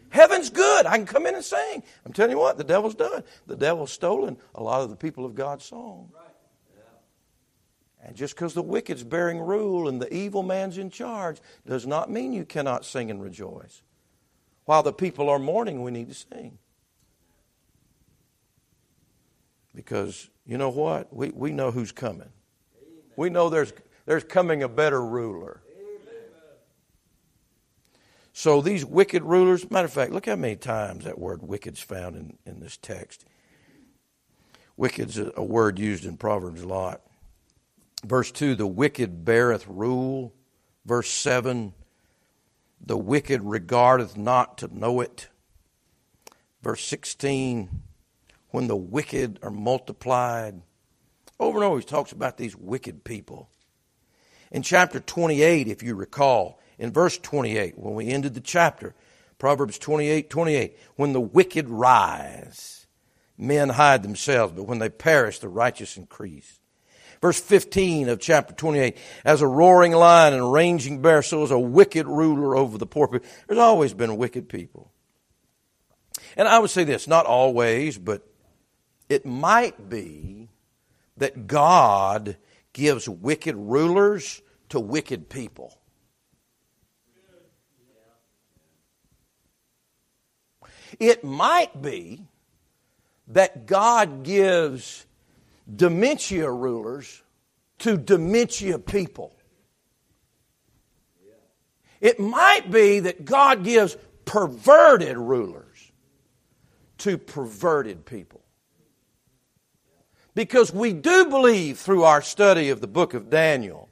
Heaven's 0.10 0.52
good. 0.52 0.86
I 0.86 0.98
can 0.98 1.08
come 1.08 1.26
in 1.26 1.34
and 1.34 1.44
sing. 1.44 1.84
I'm 2.06 2.14
telling 2.14 2.32
you 2.32 2.38
what, 2.38 2.58
the 2.58 2.64
devil's 2.64 2.94
done. 2.94 3.24
The 3.48 3.56
devil's 3.56 3.92
stolen 3.92 4.38
a 4.54 4.62
lot 4.62 4.82
of 4.82 4.92
the 4.92 4.96
people 4.96 5.26
of 5.26 5.34
God's 5.34 5.66
song. 5.66 6.12
And 8.04 8.16
just 8.16 8.36
because 8.36 8.54
the 8.54 8.62
wicked's 8.62 9.04
bearing 9.04 9.40
rule 9.40 9.88
and 9.88 10.02
the 10.02 10.14
evil 10.14 10.44
man's 10.44 10.78
in 10.78 10.90
charge 10.90 11.40
does 11.66 11.88
not 11.88 12.12
mean 12.12 12.34
you 12.34 12.46
cannot 12.46 12.86
sing 12.86 13.10
and 13.10 13.22
rejoice. 13.22 13.82
While 14.66 14.84
the 14.84 14.94
people 14.94 15.30
are 15.30 15.40
mourning, 15.40 15.82
we 15.82 15.92
need 15.92 16.10
to 16.10 16.14
sing. 16.14 16.60
Because 19.74 20.30
you 20.46 20.58
know 20.58 20.70
what? 20.70 21.12
We, 21.12 21.32
we 21.32 21.52
know 21.52 21.72
who's 21.72 21.92
coming. 21.92 22.30
We 23.16 23.30
know 23.30 23.50
there's, 23.50 23.74
there's 24.06 24.24
coming 24.24 24.64
a 24.64 24.70
better 24.70 25.04
ruler. 25.04 25.62
So 28.34 28.62
these 28.62 28.84
wicked 28.84 29.24
rulers, 29.24 29.70
matter 29.70 29.86
of 29.86 29.94
fact, 29.94 30.12
look 30.12 30.26
how 30.26 30.36
many 30.36 30.56
times 30.56 31.06
that 31.06 31.20
word 31.20 31.44
wicked's 31.44 31.82
found 31.82 32.16
in, 32.16 32.38
in 32.46 32.60
this 32.60 32.78
text. 32.78 33.26
Wicked's 34.76 35.20
a, 35.20 35.32
a 35.38 35.44
word 35.44 35.78
used 35.78 36.04
in 36.04 36.18
Proverbs 36.18 36.64
a 36.64 36.68
lot. 36.68 37.02
Verse 38.04 38.32
2, 38.32 38.56
the 38.56 38.68
wicked 38.68 39.24
beareth 39.24 39.68
rule. 39.68 40.34
Verse 40.84 41.10
7, 41.10 41.74
the 42.86 42.98
wicked 42.98 43.42
regardeth 43.44 44.18
not 44.18 44.58
to 44.58 44.78
know 44.78 45.00
it. 45.00 45.30
Verse 46.64 46.84
16, 46.86 47.70
when 48.50 48.68
the 48.68 48.76
wicked 48.76 49.40
are 49.44 49.52
multiplied. 49.52 50.62
Over 51.40 51.60
and 51.60 51.66
over, 51.66 51.80
he 51.80 51.86
talks 51.86 52.12
about 52.12 52.38
these 52.38 52.56
wicked 52.56 53.04
people. 53.04 53.50
In 54.52 54.64
chapter 54.64 55.00
28, 55.00 55.68
if 55.68 55.84
you 55.84 55.96
recall, 55.96 56.60
in 56.78 56.92
verse 56.92 57.18
28, 57.18 57.78
when 57.78 57.96
we 57.96 58.08
ended 58.08 58.34
the 58.34 58.42
chapter, 58.42 58.94
Proverbs 59.38 59.78
28 59.78 60.30
28, 60.30 60.78
when 60.96 61.14
the 61.14 61.22
wicked 61.22 61.70
rise, 61.70 62.88
men 63.38 63.70
hide 63.70 64.04
themselves, 64.04 64.54
but 64.54 64.64
when 64.64 64.80
they 64.80 64.90
perish, 64.90 65.40
the 65.40 65.50
righteous 65.50 65.98
increase. 65.98 66.60
Verse 67.22 67.40
15 67.40 68.10
of 68.10 68.20
chapter 68.20 68.54
28, 68.54 68.98
as 69.24 69.42
a 69.42 69.48
roaring 69.48 69.94
lion 69.94 70.34
and 70.34 70.44
a 70.44 70.46
raging 70.46 71.02
bear, 71.02 71.22
so 71.22 71.44
is 71.44 71.52
a 71.52 71.60
wicked 71.60 72.06
ruler 72.06 72.56
over 72.56 72.78
the 72.78 72.86
poor 72.86 73.08
people. 73.08 73.28
There's 73.48 73.60
always 73.60 73.94
been 73.94 74.18
wicked 74.18 74.50
people. 74.50 74.92
And 76.36 76.48
I 76.48 76.60
would 76.60 76.70
say 76.70 76.84
this, 76.84 77.08
not 77.08 77.26
always, 77.26 77.98
but 77.98 78.28
it 79.08 79.26
might 79.26 79.90
be 79.90 80.50
that 81.18 81.48
God 81.48 82.38
gives 82.74 83.08
wicked 83.08 83.56
rulers 83.56 84.42
to 84.70 84.80
wicked 84.80 85.30
people. 85.30 85.78
It 91.00 91.24
might 91.24 91.82
be 91.82 92.26
that 93.30 93.66
God 93.66 94.24
gives 94.24 95.06
dementia 95.74 96.50
rulers 96.52 97.22
to 97.80 97.98
dementia 97.98 98.80
people. 98.80 99.36
It 102.02 102.20
might 102.20 102.70
be 102.70 103.00
that 103.02 103.24
God 103.24 103.64
gives 103.64 103.96
perverted 104.26 105.18
rulers 105.18 105.92
to 107.00 107.18
perverted 107.18 108.06
people. 108.06 108.42
Because 110.36 110.74
we 110.74 110.94
do 110.94 111.26
believe 111.26 111.78
through 111.78 112.04
our 112.04 112.22
study 112.22 112.70
of 112.70 112.82
the 112.82 112.88
book 112.88 113.14
of 113.14 113.30
Daniel 113.30 113.90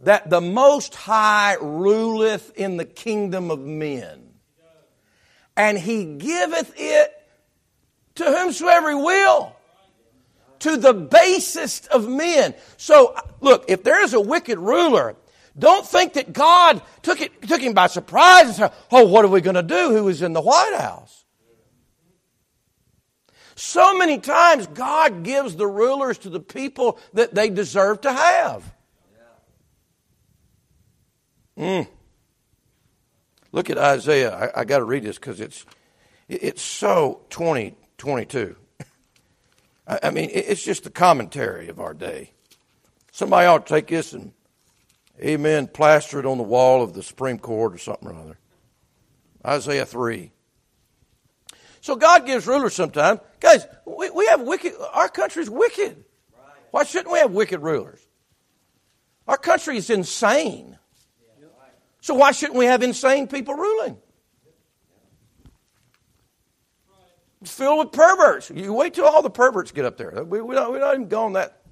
that 0.00 0.30
the 0.30 0.40
Most 0.40 0.94
High 0.94 1.56
ruleth 1.60 2.56
in 2.56 2.76
the 2.76 2.84
kingdom 2.84 3.50
of 3.50 3.60
men. 3.60 4.31
And 5.56 5.78
he 5.78 6.04
giveth 6.04 6.72
it 6.76 7.12
to 8.16 8.24
whomsoever 8.24 8.90
he 8.90 8.96
will. 8.96 9.56
To 10.60 10.76
the 10.76 10.94
basest 10.94 11.88
of 11.88 12.08
men. 12.08 12.54
So, 12.76 13.16
look, 13.40 13.64
if 13.68 13.82
there 13.82 14.02
is 14.02 14.14
a 14.14 14.20
wicked 14.20 14.58
ruler, 14.58 15.16
don't 15.58 15.86
think 15.86 16.14
that 16.14 16.32
God 16.32 16.80
took, 17.02 17.20
it, 17.20 17.42
took 17.42 17.60
him 17.60 17.74
by 17.74 17.88
surprise 17.88 18.46
and 18.46 18.54
said, 18.54 18.72
Oh, 18.90 19.06
what 19.06 19.24
are 19.24 19.28
we 19.28 19.40
going 19.40 19.56
to 19.56 19.62
do? 19.62 19.90
Who 19.90 20.08
is 20.08 20.22
in 20.22 20.32
the 20.32 20.40
White 20.40 20.74
House? 20.78 21.24
So 23.54 23.96
many 23.96 24.18
times 24.18 24.66
God 24.66 25.22
gives 25.24 25.56
the 25.56 25.66
rulers 25.66 26.18
to 26.18 26.30
the 26.30 26.40
people 26.40 26.98
that 27.12 27.34
they 27.34 27.50
deserve 27.50 28.00
to 28.02 28.12
have. 28.12 28.74
Mm. 31.58 31.86
Look 33.52 33.68
at 33.68 33.78
Isaiah. 33.78 34.34
I, 34.34 34.62
I 34.62 34.64
got 34.64 34.78
to 34.78 34.84
read 34.84 35.04
this 35.04 35.16
because 35.18 35.40
it's 35.40 35.64
it's 36.28 36.62
so 36.62 37.20
20, 37.30 37.76
22. 37.98 38.56
I, 39.86 39.98
I 40.04 40.10
mean, 40.10 40.30
it's 40.32 40.64
just 40.64 40.84
the 40.84 40.90
commentary 40.90 41.68
of 41.68 41.78
our 41.78 41.92
day. 41.92 42.32
Somebody 43.10 43.46
ought 43.46 43.66
to 43.66 43.74
take 43.74 43.88
this 43.88 44.14
and, 44.14 44.32
amen, 45.20 45.66
plaster 45.66 46.18
it 46.18 46.24
on 46.24 46.38
the 46.38 46.44
wall 46.44 46.82
of 46.82 46.94
the 46.94 47.02
Supreme 47.02 47.38
Court 47.38 47.74
or 47.74 47.78
something 47.78 48.08
or 48.08 48.14
other. 48.14 48.38
Isaiah 49.44 49.84
3. 49.84 50.30
So 51.82 51.96
God 51.96 52.24
gives 52.24 52.46
rulers 52.46 52.74
sometimes. 52.74 53.20
Guys, 53.40 53.66
we, 53.84 54.08
we 54.10 54.26
have 54.28 54.40
wicked, 54.40 54.72
our 54.94 55.08
country's 55.08 55.50
wicked. 55.50 56.04
Why 56.70 56.84
shouldn't 56.84 57.12
we 57.12 57.18
have 57.18 57.32
wicked 57.32 57.60
rulers? 57.60 58.00
Our 59.28 59.36
country 59.36 59.76
is 59.76 59.90
insane. 59.90 60.78
So 62.02 62.14
why 62.14 62.32
shouldn't 62.32 62.58
we 62.58 62.66
have 62.66 62.82
insane 62.82 63.28
people 63.28 63.54
ruling? 63.54 63.96
It's 67.40 67.54
filled 67.54 67.78
with 67.78 67.92
perverts. 67.92 68.50
You 68.50 68.72
wait 68.72 68.94
till 68.94 69.04
all 69.04 69.22
the 69.22 69.30
perverts 69.30 69.70
get 69.70 69.84
up 69.84 69.96
there. 69.96 70.24
We, 70.24 70.40
we 70.40 70.56
don't, 70.56 70.72
we're 70.72 70.80
not 70.80 70.94
even 70.94 71.08
going 71.08 71.34
that 71.34 71.62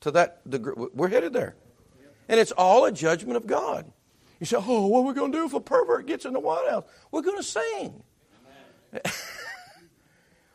to 0.00 0.10
that 0.12 0.48
degree. 0.48 0.72
We're 0.94 1.08
headed 1.08 1.34
there. 1.34 1.56
And 2.28 2.40
it's 2.40 2.52
all 2.52 2.86
a 2.86 2.92
judgment 2.92 3.36
of 3.36 3.46
God. 3.46 3.90
You 4.38 4.46
say, 4.46 4.56
oh, 4.58 4.86
what 4.86 5.00
are 5.00 5.02
we 5.02 5.12
going 5.12 5.30
to 5.30 5.38
do 5.38 5.44
if 5.44 5.52
a 5.52 5.60
pervert 5.60 6.06
gets 6.06 6.24
in 6.24 6.32
the 6.32 6.40
White 6.40 6.68
House? 6.70 6.84
We're 7.12 7.20
going 7.20 7.36
to 7.36 7.42
sing. 7.42 8.02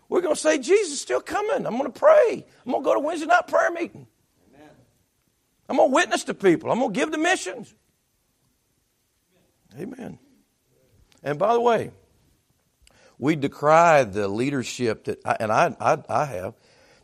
We're 0.10 0.22
going 0.22 0.34
to 0.34 0.42
say, 0.42 0.58
Jesus 0.58 0.94
is 0.94 1.02
still 1.02 1.22
coming. 1.22 1.68
I'm 1.68 1.78
going 1.78 1.92
to 1.92 2.00
pray. 2.00 2.44
I'm 2.66 2.72
going 2.72 2.84
to 2.84 2.86
go 2.88 2.96
to 2.96 3.00
Wednesday 3.00 3.28
night 3.28 3.48
prayer 3.48 3.70
meeting. 3.70 4.08
Amen. 4.56 4.70
I'm 5.70 5.78
going 5.78 5.92
to 5.92 5.94
witness 5.94 6.24
to 6.24 6.34
people. 6.34 6.72
I'm 6.72 6.80
going 6.80 6.92
to 6.92 7.00
give 7.00 7.12
the 7.12 7.20
missions. 7.20 7.76
Amen. 9.78 10.20
And 11.24 11.40
by 11.40 11.54
the 11.54 11.62
way, 11.62 11.92
we 13.18 13.36
decry 13.36 14.04
the 14.04 14.28
leadership 14.28 15.06
that, 15.06 15.20
and 15.40 15.52
I, 15.52 15.76
I, 15.80 15.98
I 16.10 16.26
have, 16.26 16.56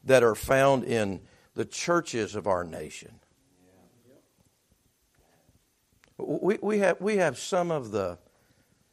that 0.04 0.24
are 0.24 0.36
found 0.36 0.84
in 0.84 1.22
the 1.54 1.66
churches 1.66 2.36
of 2.36 2.48
our 2.48 2.64
nation. 2.64 3.20
We, 6.18 6.60
we, 6.62 6.80
have, 6.80 7.02
we 7.02 7.18
have 7.18 7.38
some 7.38 7.72
of 7.72 7.92
the 7.92 8.20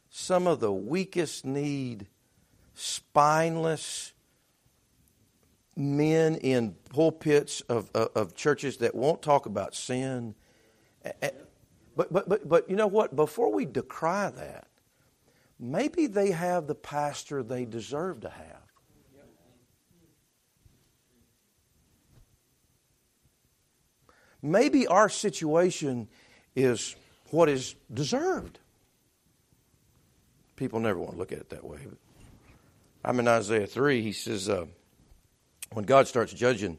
some 0.09 0.47
of 0.47 0.59
the 0.59 0.71
weakest 0.71 1.45
need 1.45 2.07
spineless 2.73 4.13
men 5.75 6.35
in 6.35 6.75
pulpits 6.89 7.61
of, 7.61 7.89
of, 7.93 8.09
of, 8.15 8.35
churches 8.35 8.77
that 8.77 8.95
won't 8.95 9.21
talk 9.21 9.45
about 9.45 9.75
sin. 9.75 10.33
But, 11.99 12.13
but, 12.13 12.29
but, 12.29 12.47
but 12.47 12.69
you 12.69 12.77
know 12.77 12.87
what? 12.87 13.13
Before 13.13 13.51
we 13.51 13.65
decry 13.65 14.29
that, 14.29 14.67
maybe 15.59 16.07
they 16.07 16.31
have 16.31 16.65
the 16.65 16.73
pastor 16.73 17.43
they 17.43 17.65
deserve 17.65 18.21
to 18.21 18.29
have. 18.29 18.61
Maybe 24.41 24.87
our 24.87 25.09
situation 25.09 26.07
is 26.55 26.95
what 27.31 27.49
is 27.49 27.75
deserved. 27.93 28.59
People 30.55 30.79
never 30.79 30.99
want 30.99 31.11
to 31.11 31.17
look 31.17 31.33
at 31.33 31.39
it 31.39 31.49
that 31.49 31.65
way. 31.65 31.79
I'm 33.03 33.19
in 33.19 33.27
Isaiah 33.27 33.67
3. 33.67 34.01
He 34.01 34.13
says, 34.13 34.47
uh, 34.47 34.67
when 35.73 35.83
God 35.83 36.07
starts 36.07 36.31
judging, 36.31 36.77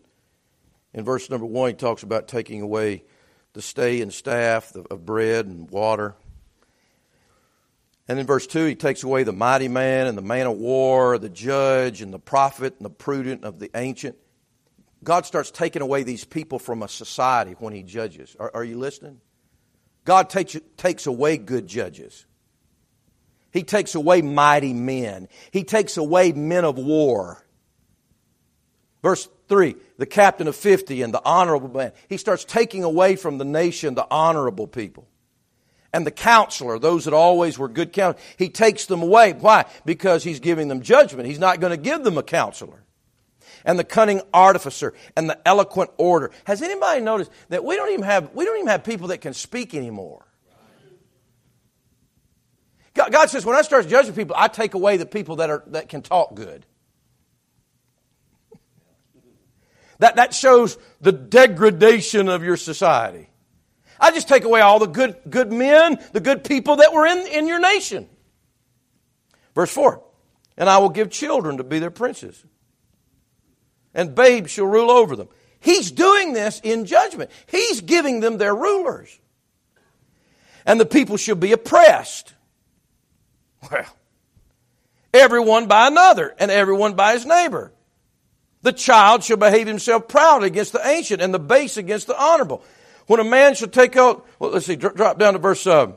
in 0.95 1.05
verse 1.05 1.29
number 1.29 1.45
1, 1.45 1.69
he 1.69 1.75
talks 1.75 2.03
about 2.03 2.27
taking 2.27 2.63
away 2.63 3.05
the 3.53 3.63
stay 3.63 4.01
and 4.01 4.13
staff 4.13 4.75
of 4.75 5.05
bread 5.05 5.47
and 5.47 5.71
water. 5.71 6.15
And 8.09 8.19
in 8.19 8.27
verse 8.27 8.47
2, 8.47 8.67
he 8.67 8.75
takes 8.75 9.03
away 9.03 9.23
the 9.23 9.33
mighty 9.33 9.69
man 9.69 10.07
and 10.07 10.19
the 10.19 10.23
man 10.23 10.47
of 10.47 10.57
war, 10.57 11.19
the 11.19 11.29
judge 11.29 12.03
and 12.03 12.13
the 12.13 12.19
prophet 12.19 12.75
and 12.79 12.85
the 12.85 12.91
prudent 12.91 13.45
of 13.45 13.59
the 13.59 13.71
ancient. 13.75 14.17
God 15.03 15.27
starts 15.27 15.51
taking 15.51 15.83
away 15.83 16.03
these 16.03 16.25
people 16.25 16.59
from 16.59 16.83
a 16.83 16.89
society 16.89 17.55
when 17.59 17.73
he 17.73 17.83
judges. 17.83 18.37
Are, 18.39 18.51
are 18.55 18.65
you 18.65 18.79
listening? 18.79 19.21
God 20.05 20.29
takes, 20.29 20.57
takes 20.77 21.07
away 21.07 21.37
good 21.37 21.67
judges. 21.67 22.27
He 23.53 23.63
takes 23.63 23.95
away 23.95 24.23
mighty 24.23 24.73
men. 24.73 25.29
He 25.51 25.65
takes 25.65 25.97
away 25.97 26.33
men 26.33 26.65
of 26.65 26.79
war. 26.79 27.45
Verse 29.03 29.29
3 29.49 29.77
the 30.01 30.07
captain 30.07 30.49
of 30.49 30.57
50 30.57 31.03
and 31.03 31.13
the 31.13 31.21
honorable 31.27 31.69
man. 31.69 31.93
He 32.09 32.17
starts 32.17 32.47
taking 32.47 32.85
away 32.85 33.17
from 33.17 33.37
the 33.37 33.45
nation 33.45 33.95
the 33.95 34.07
honorable 34.11 34.67
people. 34.67 35.07
And 35.93 36.07
the 36.07 36.11
counselor, 36.11 36.79
those 36.79 37.05
that 37.05 37.13
always 37.13 37.59
were 37.59 37.69
good 37.69 37.93
counselors, 37.93 38.25
he 38.39 38.49
takes 38.49 38.87
them 38.87 39.03
away. 39.03 39.35
Why? 39.35 39.67
Because 39.85 40.25
he's 40.25 40.41
giving 40.41 40.69
them 40.69 40.81
judgment. 40.81 41.29
He's 41.29 41.39
not 41.39 41.61
going 41.61 41.73
to 41.73 41.77
give 41.77 42.03
them 42.03 42.17
a 42.17 42.23
counselor. 42.23 42.83
And 43.63 43.79
the 43.79 43.85
cunning 43.85 44.23
artificer 44.33 44.95
and 45.19 45.29
the 45.29 45.39
eloquent 45.47 45.91
orator. 45.99 46.35
Has 46.45 46.63
anybody 46.63 47.03
noticed 47.03 47.31
that 47.51 47.63
we 47.63 47.77
don't 47.77 47.91
even 47.91 48.05
have, 48.05 48.31
we 48.33 48.47
don't 48.47 48.57
even 48.57 48.69
have 48.69 48.85
people 48.85 49.09
that 49.09 49.21
can 49.21 49.35
speak 49.35 49.75
anymore? 49.75 50.25
God 52.95 53.29
says, 53.29 53.45
when 53.45 53.55
I 53.55 53.61
start 53.61 53.87
judging 53.87 54.15
people, 54.15 54.35
I 54.39 54.49
take 54.49 54.73
away 54.73 54.97
the 54.97 55.05
people 55.05 55.37
that, 55.37 55.51
are, 55.51 55.63
that 55.67 55.91
can 55.91 56.01
talk 56.01 56.35
good. 56.35 56.65
That, 60.01 60.17
that 60.17 60.35
shows 60.35 60.79
the 61.03 61.13
degradation 61.13 62.29
of 62.29 62.43
your 62.43 62.57
society. 62.57 63.29
I 64.01 64.11
just 64.13 64.29
take 64.29 64.45
away 64.45 64.63
all 64.63 64.79
the 64.79 64.87
good, 64.87 65.17
good 65.29 65.53
men, 65.53 65.99
the 66.13 66.21
good 66.21 66.43
people 66.43 66.77
that 66.77 66.95
were 66.95 67.07
in, 67.07 67.27
in 67.27 67.47
your 67.47 67.61
nation. 67.61 68.09
Verse 69.55 69.71
4 69.71 70.03
And 70.57 70.71
I 70.71 70.79
will 70.79 70.89
give 70.89 71.11
children 71.11 71.59
to 71.59 71.65
be 71.65 71.79
their 71.79 71.91
princes, 71.91 72.43
and 73.95 74.15
babes 74.15 74.51
shall 74.51 74.67
rule 74.67 74.91
over 74.91 75.17
them. 75.17 75.29
He's 75.61 75.91
doing 75.91 76.33
this 76.33 76.61
in 76.65 76.87
judgment, 76.87 77.31
He's 77.47 77.83
giving 77.83 78.21
them 78.21 78.39
their 78.39 78.55
rulers. 78.55 79.17
And 80.65 80.81
the 80.81 80.87
people 80.87 81.17
shall 81.17 81.37
be 81.37 81.53
oppressed. 81.53 82.35
Well, 83.71 83.87
everyone 85.13 85.67
by 85.67 85.89
another, 85.89 86.35
and 86.39 86.51
everyone 86.51 86.95
by 86.95 87.13
his 87.15 87.27
neighbor. 87.27 87.73
The 88.63 88.73
child 88.73 89.25
shall 89.25 89.39
behave 89.39 89.67
himself 89.67 90.09
proud 90.09 90.45
against 90.45 90.73
the 90.73 90.87
ancient, 90.87 91.23
and 91.23 91.33
the 91.33 91.39
base 91.39 91.77
against 91.77 92.07
the 92.07 92.21
honorable. 92.21 92.63
When 93.07 93.21
a 93.21 93.25
man 93.25 93.55
shall 93.55 93.69
take 93.69 93.97
out, 93.97 94.27
well, 94.39 94.51
let's 94.51 94.67
see, 94.67 94.77
drop 94.77 95.19
down 95.19 95.33
to 95.33 95.39
verse 95.39 95.67
uh, 95.67 95.93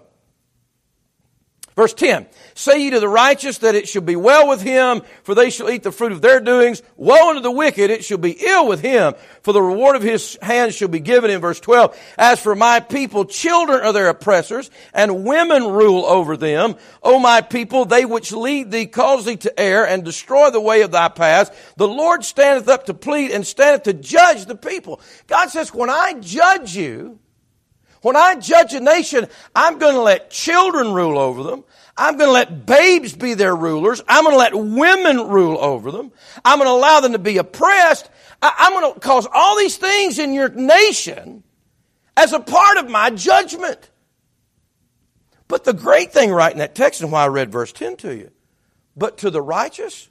Verse 1.76 1.94
10 1.94 2.28
Say 2.54 2.84
ye 2.84 2.90
to 2.92 3.00
the 3.00 3.10
righteous 3.10 3.60
that 3.60 3.76
it 3.76 3.88
shall 3.88 4.04
be 4.04 4.16
well 4.16 4.48
with 4.48 4.62
him, 4.62 5.02
for 5.24 5.34
they 5.34 5.50
shall 5.50 5.70
eat 5.70 5.84
the 5.84 5.92
fruit 5.92 6.12
of 6.12 6.22
their 6.22 6.40
doings. 6.40 6.84
Woe 6.98 7.30
unto 7.30 7.42
the 7.42 7.52
wicked, 7.52 7.90
it 7.90 8.06
shall 8.06 8.20
be 8.20 8.38
ill 8.40 8.68
with 8.68 8.82
him, 8.82 9.14
for 9.42 9.54
the 9.54 9.62
reward 9.62 9.96
of 9.96 10.04
his 10.04 10.38
hands 10.42 10.76
shall 10.76 10.88
be 10.88 11.00
given 11.00 11.32
in 11.32 11.42
verse 11.42 11.60
12. 11.60 11.98
As 12.18 12.40
for 12.40 12.56
my 12.56 12.80
people, 12.80 13.26
children 13.26 13.82
are 13.82 13.94
their 13.94 14.10
oppressors, 14.10 14.70
and 14.94 15.26
women 15.26 15.64
rule 15.64 16.06
over 16.06 16.38
them. 16.38 16.76
O 17.02 17.20
my 17.20 17.42
people, 17.42 17.86
they 17.86 18.06
which 18.06 18.32
lead 18.32 18.70
thee 18.70 18.86
cause 18.86 19.26
thee 19.26 19.38
to 19.38 19.60
err, 19.60 19.88
and 19.88 20.04
destroy 20.04 20.52
the 20.52 20.62
way 20.62 20.82
of 20.82 20.92
thy 20.92 21.10
paths. 21.10 21.52
The 21.78 21.88
Lord 21.88 22.24
standeth 22.24 22.68
up 22.68 22.86
to 22.86 22.94
plead, 22.94 23.32
and 23.32 23.48
standeth 23.48 23.84
to 23.84 23.94
judge 23.94 24.46
the 24.46 24.56
people. 24.56 25.02
God 25.28 25.50
says, 25.50 25.74
when 25.74 25.90
I 25.90 26.14
judge 26.20 26.76
you, 26.76 27.20
when 28.04 28.18
I 28.18 28.36
judge 28.36 28.74
a 28.74 28.82
nation, 28.82 29.28
I'm 29.56 29.80
going 29.80 29.96
to 29.96 30.02
let 30.02 30.30
children 30.30 30.94
rule 30.94 31.18
over 31.18 31.42
them. 31.42 31.64
I'm 31.98 32.18
going 32.18 32.28
to 32.28 32.34
let 32.34 32.66
babes 32.66 33.14
be 33.14 33.34
their 33.34 33.56
rulers. 33.56 34.02
I'm 34.08 34.26
going 34.26 34.34
to 34.34 34.38
let 34.38 34.54
women 34.54 35.30
rule 35.30 35.58
over 35.58 35.90
them. 35.90 36.12
I'm 36.44 36.60
going 36.60 36.68
to 36.68 36.74
allow 36.74 37.00
them 37.00 37.14
to 37.14 37.20
be 37.20 37.38
oppressed. 37.38 38.10
I'm 38.42 38.74
going 38.74 38.94
to 38.94 39.00
cause 39.00 39.26
all 39.32 39.58
these 39.58 39.78
things 39.78 40.20
in 40.20 40.34
your 40.34 40.50
nation 40.50 41.44
as 42.18 42.34
a 42.34 42.42
part 42.42 42.78
of 42.78 42.90
my 42.90 43.10
judgment. 43.10 43.90
But 45.48 45.64
the 45.64 45.74
great 45.74 46.12
thing 46.12 46.32
right 46.32 46.52
in 46.52 46.58
that 46.58 46.76
text 46.76 47.02
and 47.02 47.12
why 47.12 47.24
I 47.24 47.28
read 47.28 47.52
verse 47.52 47.72
10 47.72 47.98
to 47.98 48.14
you, 48.14 48.32
but 48.98 49.20
to 49.20 49.30
the 49.30 49.42
righteous, 49.42 50.10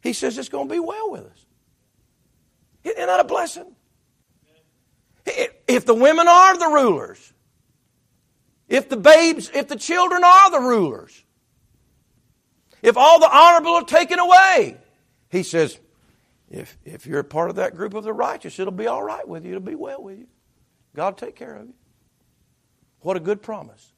he 0.00 0.14
says 0.14 0.38
it's 0.38 0.48
going 0.48 0.68
to 0.68 0.74
be 0.74 0.80
well 0.80 1.10
with 1.10 1.26
us. 1.26 1.46
Isn't 2.84 3.06
that 3.06 3.20
a 3.20 3.24
blessing? 3.24 3.74
If 5.24 5.86
the 5.86 5.94
women 5.94 6.28
are 6.28 6.58
the 6.58 6.66
rulers, 6.66 7.32
if 8.68 8.88
the 8.88 8.96
babes, 8.96 9.50
if 9.54 9.68
the 9.68 9.76
children 9.76 10.24
are 10.24 10.50
the 10.50 10.60
rulers, 10.60 11.24
if 12.82 12.96
all 12.96 13.20
the 13.20 13.30
honorable 13.30 13.72
are 13.72 13.84
taken 13.84 14.18
away, 14.18 14.76
he 15.30 15.42
says, 15.42 15.78
if, 16.50 16.76
if 16.84 17.06
you're 17.06 17.20
a 17.20 17.24
part 17.24 17.48
of 17.48 17.56
that 17.56 17.76
group 17.76 17.94
of 17.94 18.04
the 18.04 18.12
righteous, 18.12 18.58
it'll 18.58 18.72
be 18.72 18.86
all 18.86 19.02
right 19.02 19.26
with 19.26 19.44
you. 19.44 19.52
It'll 19.52 19.62
be 19.62 19.74
well 19.74 20.02
with 20.02 20.18
you. 20.18 20.26
God 20.94 21.14
will 21.14 21.26
take 21.26 21.36
care 21.36 21.56
of 21.56 21.68
you. 21.68 21.74
What 23.00 23.16
a 23.16 23.20
good 23.20 23.40
promise. 23.42 23.92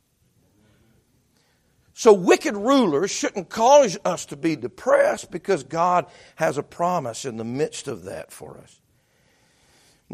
So, 1.93 2.13
wicked 2.13 2.57
rulers 2.57 3.11
shouldn't 3.11 3.49
cause 3.49 3.97
us 4.05 4.27
to 4.27 4.37
be 4.37 4.57
depressed 4.57 5.31
because 5.31 5.63
God 5.63 6.07
has 6.35 6.59
a 6.59 6.63
promise 6.63 7.25
in 7.25 7.37
the 7.37 7.45
midst 7.45 7.87
of 7.87 8.05
that 8.05 8.33
for 8.33 8.59
us. 8.59 8.81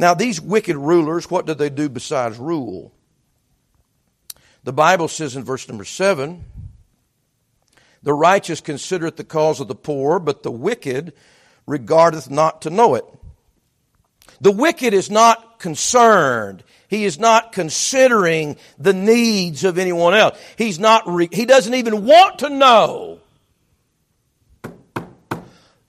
Now, 0.00 0.14
these 0.14 0.40
wicked 0.40 0.78
rulers, 0.78 1.30
what 1.30 1.44
do 1.44 1.52
they 1.52 1.68
do 1.68 1.90
besides 1.90 2.38
rule? 2.38 2.90
The 4.64 4.72
Bible 4.72 5.08
says 5.08 5.36
in 5.36 5.44
verse 5.44 5.68
number 5.68 5.84
7 5.84 6.42
The 8.02 8.14
righteous 8.14 8.62
considereth 8.62 9.16
the 9.16 9.24
cause 9.24 9.60
of 9.60 9.68
the 9.68 9.74
poor, 9.74 10.18
but 10.18 10.42
the 10.42 10.50
wicked 10.50 11.12
regardeth 11.66 12.30
not 12.30 12.62
to 12.62 12.70
know 12.70 12.94
it. 12.94 13.04
The 14.40 14.52
wicked 14.52 14.94
is 14.94 15.10
not 15.10 15.58
concerned. 15.58 16.64
He 16.88 17.04
is 17.04 17.18
not 17.18 17.52
considering 17.52 18.56
the 18.78 18.94
needs 18.94 19.64
of 19.64 19.76
anyone 19.76 20.14
else. 20.14 20.40
He's 20.56 20.78
not, 20.78 21.02
re- 21.06 21.28
he 21.30 21.44
doesn't 21.44 21.74
even 21.74 22.06
want 22.06 22.38
to 22.38 22.48
know. 22.48 23.20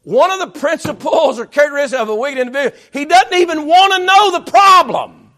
One 0.03 0.31
of 0.31 0.39
the 0.39 0.59
principles 0.59 1.39
or 1.39 1.45
characteristics 1.45 2.01
of 2.01 2.09
a 2.09 2.15
wicked 2.15 2.39
individual, 2.39 2.75
he 2.91 3.05
doesn't 3.05 3.33
even 3.33 3.67
want 3.67 3.93
to 3.93 4.05
know 4.05 4.31
the 4.39 4.51
problem. 4.51 5.31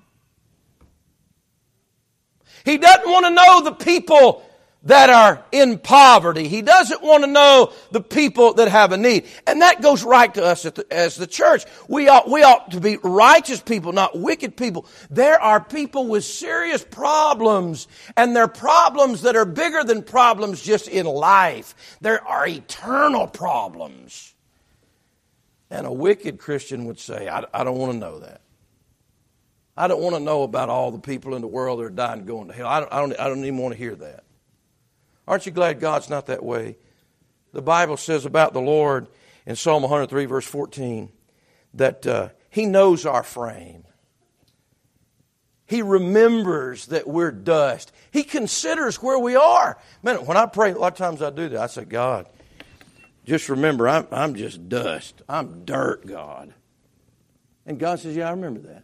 He 2.64 2.78
doesn't 2.78 3.06
want 3.06 3.26
to 3.26 3.32
know 3.32 3.62
the 3.62 3.74
people 3.74 4.44
that 4.86 5.10
are 5.10 5.44
in 5.52 5.80
poverty. 5.80 6.48
He 6.48 6.62
doesn't 6.62 7.02
want 7.02 7.24
to 7.24 7.30
know 7.30 7.72
the 7.92 8.02
people 8.02 8.54
that 8.56 8.68
have 8.68 8.92
a 8.92 8.98
need. 8.98 9.26
And 9.48 9.62
that 9.62 9.82
goes 9.82 10.04
right 10.04 10.34
to 10.34 10.44
us 10.44 10.66
as 10.92 11.16
the 11.16 11.28
church. 11.28 11.66
We 11.88 12.10
ought, 12.10 12.30
we 12.30 12.44
ought 12.44 12.72
to 12.72 12.82
be 12.82 12.98
righteous 13.02 13.62
people, 13.62 13.94
not 13.94 14.18
wicked 14.18 14.58
people. 14.58 14.86
There 15.10 15.40
are 15.42 15.64
people 15.64 16.08
with 16.08 16.26
serious 16.26 16.84
problems, 16.84 17.88
and 18.18 18.36
they're 18.36 18.48
problems 18.48 19.22
that 19.22 19.36
are 19.36 19.46
bigger 19.46 19.84
than 19.84 20.04
problems 20.04 20.62
just 20.62 20.88
in 20.88 21.06
life. 21.06 21.98
There 22.02 22.26
are 22.26 22.46
eternal 22.46 23.28
problems. 23.28 24.33
And 25.74 25.88
a 25.88 25.92
wicked 25.92 26.38
Christian 26.38 26.86
would 26.86 27.00
say, 27.00 27.28
I, 27.28 27.46
I 27.52 27.64
don't 27.64 27.80
want 27.80 27.94
to 27.94 27.98
know 27.98 28.20
that. 28.20 28.42
I 29.76 29.88
don't 29.88 30.02
want 30.02 30.16
to 30.16 30.22
know 30.22 30.44
about 30.44 30.70
all 30.70 30.92
the 30.92 31.00
people 31.00 31.34
in 31.34 31.42
the 31.42 31.48
world 31.48 31.80
that 31.80 31.86
are 31.86 31.90
dying 31.90 32.20
and 32.20 32.28
going 32.28 32.48
to 32.48 32.54
hell. 32.54 32.68
I 32.68 32.80
don't, 32.80 32.94
I 32.94 33.00
don't, 33.00 33.20
I 33.20 33.28
don't 33.28 33.40
even 33.40 33.58
want 33.58 33.74
to 33.74 33.78
hear 33.80 33.96
that. 33.96 34.24
Aren't 35.28 35.48
you 35.48 35.52
glad 35.52 35.80
God's 35.80 36.12
not 36.12 36.28
that 36.28 36.44
way? 36.44 36.78
The 37.54 37.64
Bible 37.64 37.98
says 37.98 38.28
about 38.28 38.54
the 38.54 38.62
Lord 38.62 39.08
in 39.48 39.56
Psalm 39.56 39.82
103, 39.82 40.26
verse 40.26 40.46
14, 40.46 41.10
that 41.74 42.06
uh, 42.06 42.30
He 42.52 42.68
knows 42.68 43.08
our 43.08 43.24
frame. 43.24 43.84
He 45.66 45.82
remembers 45.82 46.86
that 46.88 47.08
we're 47.08 47.32
dust. 47.32 47.92
He 48.12 48.24
considers 48.24 49.02
where 49.02 49.18
we 49.18 49.36
are. 49.36 49.80
Man, 50.04 50.18
when 50.28 50.38
I 50.38 50.46
pray, 50.46 50.70
a 50.70 50.78
lot 50.78 50.92
of 50.92 51.00
times 51.00 51.24
I 51.24 51.32
do 51.32 51.50
that. 51.50 51.60
I 51.60 51.66
say, 51.66 51.84
God, 51.84 52.30
just 53.26 53.50
remember, 53.50 53.88
I'm, 53.88 54.08
I'm 54.12 54.36
just 54.36 54.68
dust. 54.70 55.22
I'm 55.30 55.66
dirt, 55.66 56.06
God. 56.06 56.54
And 57.66 57.80
God 57.80 58.00
says, 58.00 58.16
Yeah, 58.16 58.28
I 58.28 58.32
remember 58.32 58.60
that. 58.62 58.84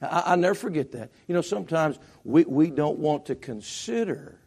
I, 0.00 0.32
I 0.32 0.36
never 0.36 0.54
forget 0.54 0.92
that. 0.92 1.10
You 1.26 1.34
know, 1.34 1.42
sometimes 1.42 1.98
we, 2.24 2.44
we 2.44 2.70
don't 2.70 2.98
want 2.98 3.26
to 3.26 3.34
consider 3.34 4.38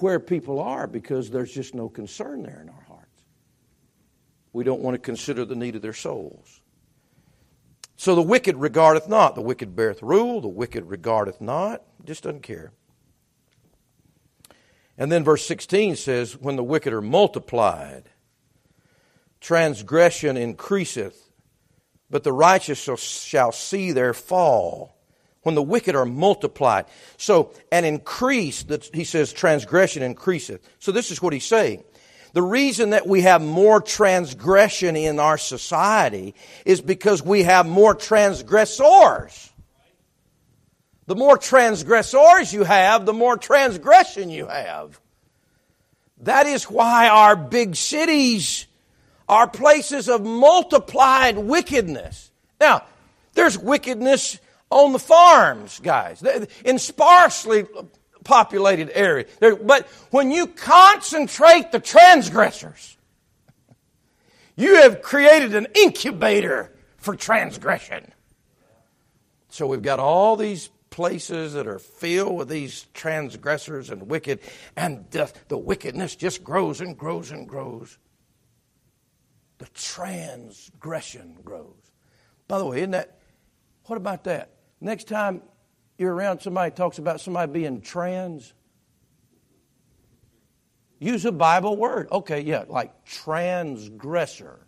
where 0.00 0.20
people 0.20 0.60
are 0.60 0.86
because 0.86 1.30
there's 1.30 1.52
just 1.52 1.74
no 1.74 1.88
concern 1.88 2.42
there 2.42 2.60
in 2.62 2.68
our 2.68 2.84
hearts. 2.88 3.22
We 4.52 4.64
don't 4.64 4.80
want 4.80 4.94
to 4.94 4.98
consider 4.98 5.44
the 5.44 5.54
need 5.54 5.76
of 5.76 5.82
their 5.82 5.92
souls. 5.92 6.60
So 7.96 8.14
the 8.14 8.22
wicked 8.22 8.56
regardeth 8.56 9.08
not. 9.08 9.34
The 9.34 9.42
wicked 9.42 9.74
beareth 9.74 10.02
rule. 10.02 10.40
The 10.40 10.48
wicked 10.48 10.84
regardeth 10.88 11.40
not. 11.40 11.82
Just 12.04 12.24
doesn't 12.24 12.42
care. 12.42 12.72
And 14.98 15.12
then 15.12 15.24
verse 15.24 15.46
16 15.46 15.96
says, 15.96 16.36
When 16.36 16.56
the 16.56 16.64
wicked 16.64 16.92
are 16.92 17.02
multiplied, 17.02 18.04
transgression 19.40 20.36
increaseth 20.36 21.26
but 22.10 22.22
the 22.22 22.32
righteous 22.32 22.78
shall, 22.78 23.52
see 23.52 23.92
their 23.92 24.14
fall 24.14 24.96
when 25.42 25.54
the 25.54 25.62
wicked 25.62 25.94
are 25.94 26.04
multiplied. 26.04 26.86
So, 27.16 27.52
an 27.72 27.84
increase, 27.84 28.62
that 28.64 28.88
he 28.94 29.04
says, 29.04 29.32
transgression 29.32 30.02
increaseth. 30.02 30.60
So, 30.78 30.92
this 30.92 31.10
is 31.10 31.20
what 31.20 31.32
he's 31.32 31.44
saying. 31.44 31.84
The 32.32 32.42
reason 32.42 32.90
that 32.90 33.06
we 33.06 33.22
have 33.22 33.42
more 33.42 33.80
transgression 33.80 34.94
in 34.94 35.18
our 35.18 35.38
society 35.38 36.34
is 36.64 36.80
because 36.80 37.22
we 37.22 37.44
have 37.44 37.66
more 37.66 37.94
transgressors. 37.94 39.50
The 41.06 41.14
more 41.14 41.38
transgressors 41.38 42.52
you 42.52 42.64
have, 42.64 43.06
the 43.06 43.12
more 43.12 43.36
transgression 43.36 44.28
you 44.28 44.46
have. 44.46 45.00
That 46.22 46.46
is 46.46 46.64
why 46.64 47.08
our 47.08 47.36
big 47.36 47.76
cities 47.76 48.66
are 49.28 49.48
places 49.48 50.08
of 50.08 50.24
multiplied 50.24 51.38
wickedness. 51.38 52.30
Now, 52.60 52.82
there's 53.34 53.58
wickedness 53.58 54.38
on 54.70 54.92
the 54.92 54.98
farms, 54.98 55.78
guys, 55.80 56.22
in 56.64 56.78
sparsely 56.78 57.66
populated 58.24 58.90
areas. 58.96 59.30
But 59.40 59.86
when 60.10 60.30
you 60.32 60.48
concentrate 60.48 61.70
the 61.70 61.78
transgressors, 61.78 62.96
you 64.56 64.76
have 64.76 65.02
created 65.02 65.54
an 65.54 65.68
incubator 65.74 66.72
for 66.96 67.14
transgression. 67.14 68.10
So 69.50 69.66
we've 69.66 69.82
got 69.82 70.00
all 70.00 70.34
these 70.36 70.70
places 70.96 71.52
that 71.52 71.66
are 71.66 71.78
filled 71.78 72.36
with 72.36 72.48
these 72.48 72.86
transgressors 72.94 73.90
and 73.90 74.08
wicked, 74.08 74.40
and 74.76 75.04
the, 75.10 75.30
the 75.48 75.58
wickedness 75.58 76.16
just 76.16 76.42
grows 76.42 76.80
and 76.80 76.96
grows 76.96 77.30
and 77.30 77.46
grows 77.46 77.98
the 79.58 79.66
transgression 79.74 81.36
grows. 81.44 81.90
By 82.48 82.58
the 82.58 82.66
way, 82.66 82.78
isn't 82.78 82.90
that, 82.92 83.18
what 83.84 83.96
about 83.96 84.24
that? 84.24 84.50
Next 84.80 85.08
time 85.08 85.42
you're 85.98 86.14
around 86.14 86.40
somebody 86.40 86.74
talks 86.74 86.98
about 86.98 87.20
somebody 87.20 87.52
being 87.52 87.80
trans, 87.80 88.52
use 90.98 91.24
a 91.24 91.32
Bible 91.32 91.76
word. 91.76 92.08
Okay, 92.12 92.40
yeah, 92.40 92.64
like 92.68 93.04
transgressor. 93.04 94.60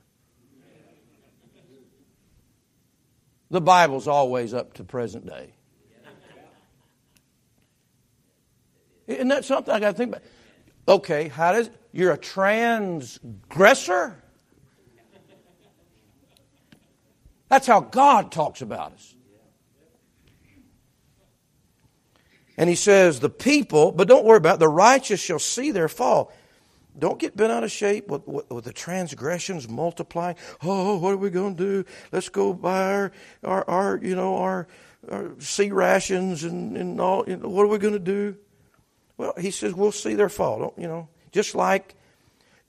The 3.51 3.61
Bible's 3.63 4.09
always 4.09 4.53
up 4.53 4.75
to 4.75 4.85
present 4.85 5.27
day. 5.27 5.55
Isn't 9.09 9.29
that 9.29 9.45
something 9.45 9.75
I 9.75 9.81
got 9.81 9.93
to 9.93 9.97
think 9.97 10.11
about? 10.11 10.23
Okay, 10.87 11.29
how 11.29 11.53
does 11.53 11.71
you're 11.93 12.13
a 12.13 12.19
transgressor? 12.19 14.23
That's 17.49 17.67
how 17.67 17.81
God 17.81 18.31
talks 18.31 18.61
about 18.61 18.93
us. 18.93 19.15
And 22.59 22.69
he 22.69 22.77
says, 22.77 23.21
The 23.21 23.31
people, 23.31 23.93
but 23.93 24.09
don't 24.09 24.25
worry 24.25 24.37
about 24.37 24.57
it, 24.57 24.61
the 24.61 24.69
righteous 24.69 25.21
shall 25.21 25.39
see 25.39 25.71
their 25.71 25.89
fall. 25.89 26.33
Don't 26.99 27.19
get 27.19 27.37
bent 27.37 27.53
out 27.53 27.65
of 27.65 27.71
shape 27.71 28.09
with, 28.09 28.27
with, 28.27 28.51
with 28.51 28.65
the 28.65 28.73
transgressions 28.73 29.69
multiplying. 29.69 30.37
Oh, 30.63 30.99
what 30.99 31.13
are 31.13 31.17
we 31.17 31.31
going 31.31 31.57
to 31.57 31.65
do? 31.65 31.85
Let's 32.11 32.29
go 32.29 32.53
buy 32.53 32.93
our, 32.93 33.13
our, 33.45 33.71
our 33.71 34.01
you 34.03 34.17
know, 34.17 34.37
our, 34.39 34.67
our 35.11 35.31
C 35.39 35.71
rations 35.71 36.43
and, 36.43 36.77
and 36.77 37.01
all. 37.01 37.25
You 37.29 37.37
know, 37.37 37.49
what 37.49 37.63
are 37.63 37.69
we 37.69 37.79
going 37.79 37.95
to 37.95 38.01
do? 38.01 38.37
Well, 39.19 39.35
he 39.39 39.51
says, 39.51 39.75
we'll 39.75 39.93
see 39.93 40.15
their 40.15 40.31
fall. 40.31 40.73
You 40.79 40.89
know, 40.89 41.09
just 41.33 41.55
like 41.55 41.95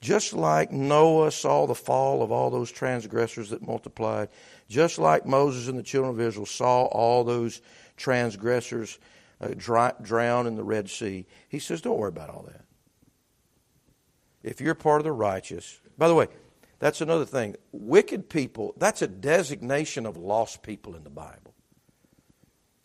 just 0.00 0.32
like 0.32 0.72
Noah 0.72 1.30
saw 1.30 1.66
the 1.66 1.74
fall 1.74 2.22
of 2.22 2.32
all 2.32 2.50
those 2.50 2.72
transgressors 2.72 3.50
that 3.50 3.66
multiplied, 3.66 4.30
just 4.68 4.98
like 4.98 5.26
Moses 5.26 5.68
and 5.68 5.78
the 5.78 5.82
children 5.82 6.14
of 6.14 6.20
Israel 6.20 6.46
saw 6.46 6.84
all 6.84 7.22
those 7.22 7.60
transgressors 7.96 8.98
uh, 9.42 9.48
dry, 9.56 9.92
drown 10.00 10.46
in 10.46 10.56
the 10.56 10.64
Red 10.64 10.88
Sea. 10.88 11.26
He 11.48 11.58
says, 11.58 11.82
don't 11.82 11.98
worry 11.98 12.08
about 12.08 12.30
all 12.30 12.46
that. 12.48 12.64
If 14.42 14.60
you're 14.60 14.74
part 14.74 15.00
of 15.00 15.04
the 15.04 15.12
righteous, 15.12 15.80
by 15.98 16.08
the 16.08 16.14
way, 16.14 16.28
that's 16.78 17.02
another 17.02 17.26
thing. 17.26 17.56
Wicked 17.72 18.30
people, 18.30 18.72
that's 18.78 19.02
a 19.02 19.06
designation 19.06 20.06
of 20.06 20.16
lost 20.16 20.62
people 20.62 20.96
in 20.96 21.04
the 21.04 21.10
Bible. 21.10 21.54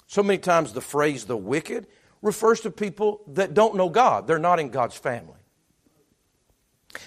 So 0.06 0.21
many 0.21 0.38
times 0.38 0.73
the 0.73 0.82
phrase 0.82 1.25
the 1.25 1.38
wicked 1.38 1.88
refers 2.26 2.60
to 2.62 2.72
people 2.72 3.22
that 3.28 3.54
don't 3.54 3.76
know 3.76 3.88
God. 3.88 4.26
They're 4.26 4.40
not 4.40 4.60
in 4.60 4.70
God's 4.70 4.96
family. 4.96 5.38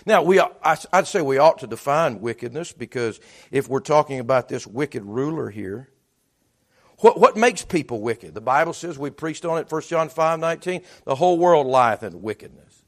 Now, 0.06 0.22
we, 0.22 0.40
I'd 0.62 1.06
say 1.06 1.22
we 1.22 1.38
ought 1.38 1.58
to 1.58 1.66
define 1.66 2.20
wickedness 2.20 2.72
because 2.72 3.20
if 3.50 3.68
we're 3.68 3.80
talking 3.80 4.20
about 4.20 4.48
this 4.48 4.66
wicked 4.66 5.04
ruler 5.04 5.50
here, 5.50 5.90
what, 6.98 7.18
what 7.18 7.36
makes 7.36 7.64
people 7.64 8.00
wicked? 8.00 8.34
The 8.34 8.40
Bible 8.40 8.72
says, 8.72 8.98
we 8.98 9.10
preached 9.10 9.44
on 9.44 9.58
it, 9.58 9.70
1 9.70 9.82
John 9.82 10.08
5 10.08 10.38
19, 10.38 10.82
the 11.04 11.14
whole 11.14 11.38
world 11.38 11.66
lieth 11.66 12.02
in 12.02 12.22
wickedness. 12.22 12.82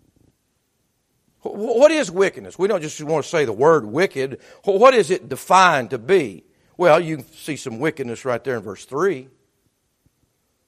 What 1.43 1.91
is 1.91 2.11
wickedness? 2.11 2.59
We 2.59 2.69
don't 2.69 2.83
just 2.83 3.03
want 3.03 3.25
to 3.25 3.29
say 3.29 3.45
the 3.45 3.53
word 3.53 3.87
wicked. 3.87 4.41
What 4.65 4.95
is 4.95 5.11
it 5.11 5.29
defined 5.29 5.91
to 5.91 5.99
be? 5.99 6.45
Well, 6.77 7.01
you 7.01 7.25
see 7.33 7.57
some 7.57 7.79
wickedness 7.79 8.25
right 8.25 8.43
there 8.45 8.57
in 8.57 8.63
verse 8.63 8.85
3. 8.85 9.29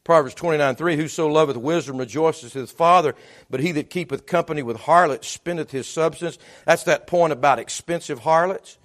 Proverbs 0.05 0.35
29 0.35 0.75
3 0.75 0.97
Whoso 0.97 1.29
loveth 1.29 1.57
wisdom 1.57 1.97
rejoices 1.97 2.53
his 2.53 2.73
father, 2.73 3.15
but 3.49 3.61
he 3.61 3.73
that 3.73 3.89
keepeth 3.91 4.27
company 4.27 4.63
with 4.63 4.77
harlots 4.79 5.29
spendeth 5.29 5.71
his 5.71 5.87
substance. 5.87 6.39
That's 6.67 6.83
that 6.85 7.07
point 7.07 7.33
about 7.33 7.61
expensive 7.61 8.21
harlots. 8.21 8.79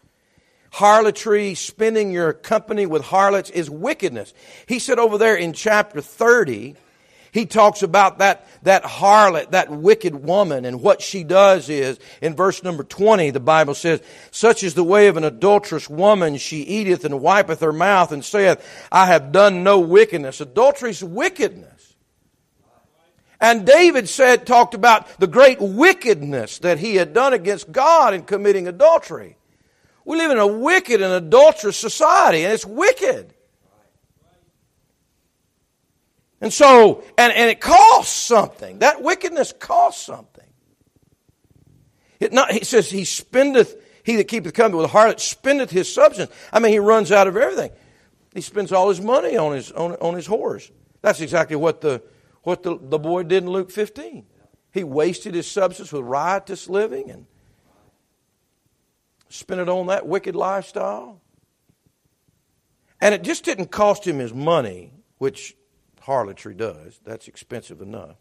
Harlotry, 0.73 1.55
spending 1.55 2.11
your 2.11 2.33
company 2.33 2.85
with 2.85 3.05
harlots 3.05 3.49
is 3.49 3.69
wickedness. 3.69 4.33
He 4.67 4.79
said 4.79 4.99
over 4.99 5.17
there 5.17 5.35
in 5.35 5.53
chapter 5.53 6.01
30, 6.01 6.75
he 7.37 7.45
talks 7.45 7.83
about 7.83 8.17
that, 8.17 8.47
that 8.63 8.83
harlot, 8.83 9.51
that 9.51 9.69
wicked 9.69 10.15
woman, 10.15 10.65
and 10.65 10.81
what 10.81 11.03
she 11.03 11.23
does 11.23 11.69
is, 11.69 11.99
in 12.19 12.35
verse 12.35 12.63
number 12.63 12.83
20, 12.83 13.29
the 13.29 13.39
Bible 13.39 13.75
says, 13.75 14.01
Such 14.31 14.63
is 14.63 14.73
the 14.73 14.83
way 14.83 15.07
of 15.07 15.17
an 15.17 15.23
adulterous 15.23 15.87
woman, 15.87 16.37
she 16.37 16.63
eateth 16.63 17.05
and 17.05 17.21
wipeth 17.21 17.59
her 17.59 17.71
mouth, 17.71 18.11
and 18.11 18.25
saith, 18.25 18.65
I 18.91 19.05
have 19.05 19.31
done 19.31 19.63
no 19.63 19.79
wickedness. 19.79 20.41
Adultery 20.41 20.89
is 20.89 21.03
wickedness. 21.03 21.95
And 23.39 23.67
David 23.67 24.09
said, 24.09 24.47
talked 24.47 24.73
about 24.73 25.19
the 25.19 25.27
great 25.27 25.61
wickedness 25.61 26.57
that 26.59 26.79
he 26.79 26.95
had 26.95 27.13
done 27.13 27.33
against 27.33 27.71
God 27.71 28.15
in 28.15 28.23
committing 28.23 28.67
adultery. 28.67 29.37
We 30.05 30.17
live 30.17 30.31
in 30.31 30.39
a 30.39 30.47
wicked 30.47 31.03
and 31.03 31.13
adulterous 31.13 31.77
society, 31.77 32.43
and 32.43 32.51
it's 32.53 32.65
wicked. 32.65 33.35
And 36.39 36.53
so, 36.53 37.03
and, 37.17 37.33
and 37.33 37.49
it 37.49 37.59
costs 37.59 38.13
something. 38.13 38.79
That 38.79 39.01
wickedness 39.01 39.53
costs 39.57 40.05
something. 40.05 40.45
It 42.19 42.31
not, 42.33 42.51
he 42.51 42.63
says, 42.63 42.89
He 42.89 43.05
spendeth, 43.05 43.75
he 44.03 44.15
that 44.17 44.27
keepeth 44.27 44.53
company 44.53 44.81
with 44.81 44.91
a 44.91 44.93
harlot 44.93 45.19
spendeth 45.19 45.71
his 45.71 45.91
substance. 45.91 46.31
I 46.53 46.59
mean, 46.59 46.71
he 46.71 46.79
runs 46.79 47.11
out 47.11 47.27
of 47.27 47.35
everything. 47.37 47.71
He 48.33 48.41
spends 48.41 48.71
all 48.71 48.89
his 48.89 49.01
money 49.01 49.35
on 49.35 49.53
his, 49.53 49.71
on, 49.71 49.93
on 49.95 50.13
his 50.13 50.27
whores. 50.27 50.69
That's 51.01 51.21
exactly 51.21 51.55
what 51.55 51.81
the, 51.81 52.03
what 52.43 52.63
the, 52.63 52.77
the 52.79 52.99
boy 52.99 53.23
did 53.23 53.43
in 53.43 53.49
Luke 53.49 53.71
15. 53.71 54.25
He 54.71 54.83
wasted 54.83 55.33
his 55.33 55.49
substance 55.49 55.91
with 55.91 56.03
riotous 56.03 56.69
living 56.69 57.09
and 57.09 57.25
spent 59.29 59.59
it 59.59 59.69
on 59.69 59.87
that 59.87 60.07
wicked 60.07 60.35
lifestyle. 60.35 61.21
And 63.01 63.13
it 63.15 63.23
just 63.23 63.43
didn't 63.43 63.71
cost 63.71 64.05
him 64.05 64.19
his 64.19 64.33
money, 64.33 64.93
which 65.17 65.55
harlotry 66.07 66.53
does. 66.53 66.99
That's 67.03 67.27
expensive 67.27 67.81
enough. 67.81 68.15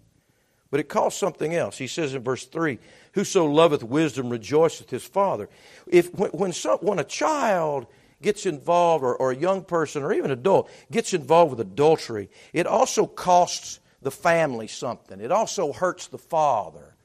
But 0.72 0.80
it 0.80 0.88
costs 0.88 1.20
something 1.20 1.54
else. 1.54 1.78
He 1.78 1.86
says 1.86 2.14
in 2.14 2.22
verse 2.22 2.44
3 2.44 2.80
Whoso 3.12 3.46
loveth 3.46 3.84
wisdom 3.84 4.28
rejoiceth 4.28 4.90
his 4.90 5.04
father. 5.04 5.48
If, 5.86 6.12
when, 6.12 6.30
when, 6.30 6.52
some, 6.52 6.80
when 6.80 6.98
a 6.98 7.04
child 7.04 7.86
gets 8.20 8.44
involved, 8.44 9.04
or, 9.04 9.14
or 9.16 9.30
a 9.30 9.36
young 9.36 9.62
person, 9.62 10.02
or 10.02 10.12
even 10.12 10.32
adult, 10.32 10.68
gets 10.90 11.14
involved 11.14 11.52
with 11.52 11.60
adultery, 11.60 12.28
it 12.52 12.66
also 12.66 13.06
costs 13.06 13.78
the 14.02 14.10
family 14.10 14.66
something. 14.66 15.20
It 15.20 15.30
also 15.30 15.72
hurts 15.72 16.08
the 16.08 16.18
father. 16.18 16.96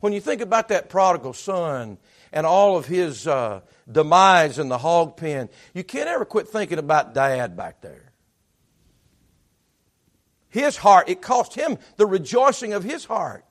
When 0.00 0.14
you 0.14 0.20
think 0.20 0.40
about 0.40 0.68
that 0.68 0.88
prodigal 0.88 1.34
son 1.34 1.98
and 2.32 2.46
all 2.46 2.78
of 2.78 2.86
his 2.86 3.26
uh, 3.26 3.60
demise 3.90 4.58
in 4.58 4.70
the 4.70 4.78
hog 4.78 5.18
pen, 5.18 5.50
you 5.74 5.84
can't 5.84 6.08
ever 6.08 6.24
quit 6.24 6.48
thinking 6.48 6.78
about 6.78 7.12
dad 7.12 7.54
back 7.54 7.82
there 7.82 8.11
his 10.52 10.76
heart. 10.76 11.08
It 11.08 11.20
cost 11.20 11.54
him 11.54 11.78
the 11.96 12.06
rejoicing 12.06 12.74
of 12.74 12.84
his 12.84 13.06
heart. 13.06 13.44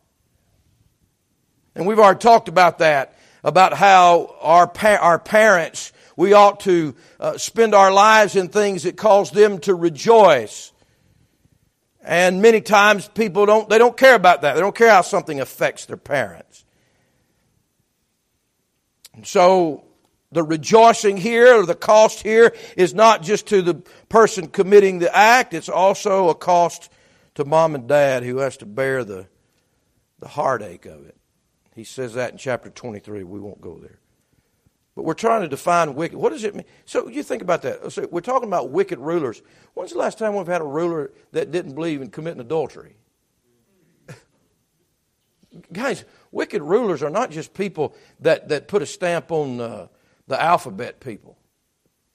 And 1.76 1.86
we've 1.86 2.00
already 2.00 2.20
talked 2.20 2.48
about 2.48 2.80
that, 2.80 3.18
about 3.44 3.74
how 3.74 4.36
our, 4.40 4.68
pa- 4.68 5.00
our 5.02 5.18
parents, 5.18 5.92
we 6.16 6.34
ought 6.34 6.62
to 6.62 6.96
uh, 7.20 7.38
spend 7.38 7.74
our 7.74 7.92
lives 7.92 8.36
in 8.36 8.50
things 8.50 8.84
that 8.84 8.98
cause 8.98 9.32
them 9.32 9.60
to 9.62 9.74
rejoice. 9.74 10.72
And 12.04 12.42
many 12.42 12.62
times 12.62 13.08
people 13.08 13.46
don't, 13.46 13.68
they 13.68 13.78
don't 13.78 13.98
care 13.98 14.16
about 14.16 14.44
that. 14.44 14.54
They 14.54 14.62
don't 14.62 14.76
care 14.76 14.92
how 14.92 15.02
something 15.02 15.40
affects 15.40 15.86
their 15.86 15.98
parents. 15.98 16.66
And 19.14 19.26
so 19.26 19.86
the 20.32 20.44
rejoicing 20.44 21.18
here 21.18 21.58
or 21.58 21.66
the 21.66 21.76
cost 21.76 22.22
here 22.22 22.56
is 22.78 22.94
not 22.94 23.22
just 23.22 23.48
to 23.48 23.62
the 23.62 23.76
person 24.10 24.48
committing 24.48 25.00
the 25.00 25.16
act, 25.16 25.54
it's 25.54 25.70
also 25.70 26.30
a 26.30 26.36
cost 26.36 26.90
to 27.36 27.46
mom 27.46 27.76
and 27.76 27.88
dad 27.88 28.24
who 28.24 28.38
has 28.38 28.58
to 28.58 28.66
bear 28.66 29.04
the, 29.04 29.28
the 30.20 30.28
heartache 30.28 30.86
of 30.86 31.06
it. 31.06 31.18
He 31.76 31.84
says 31.84 32.14
that 32.14 32.32
in 32.32 32.38
chapter 32.38 32.70
23. 32.70 33.24
We 33.24 33.40
won't 33.40 33.62
go 33.62 33.78
there. 33.78 34.00
But 34.96 35.04
we're 35.04 35.14
trying 35.14 35.42
to 35.42 35.48
define 35.48 35.96
wicked. 35.96 36.18
What 36.18 36.32
does 36.32 36.44
it 36.44 36.54
mean? 36.54 36.66
So 36.86 37.08
you 37.08 37.24
think 37.24 37.42
about 37.42 37.62
that. 37.62 37.92
So 37.92 38.08
we're 38.12 38.22
talking 38.22 38.48
about 38.48 38.72
wicked 38.72 39.00
rulers. 39.00 39.42
When's 39.74 39.94
the 39.94 39.98
last 39.98 40.18
time 40.18 40.36
we've 40.36 40.48
had 40.48 40.62
a 40.62 40.66
ruler 40.66 41.12
that 41.32 41.52
didn't 41.52 41.76
believe 41.76 42.02
in 42.02 42.10
committing 42.10 42.42
adultery? 42.42 42.98
Guys, 45.74 46.04
wicked 46.32 46.62
rulers 46.62 47.02
are 47.04 47.10
not 47.10 47.32
just 47.32 47.54
people 47.54 47.96
that, 48.20 48.50
that 48.50 48.68
put 48.68 48.82
a 48.82 48.86
stamp 48.86 49.32
on 49.32 49.62
uh, 49.62 49.88
the 50.32 50.42
alphabet 50.42 51.02
people. 51.02 51.38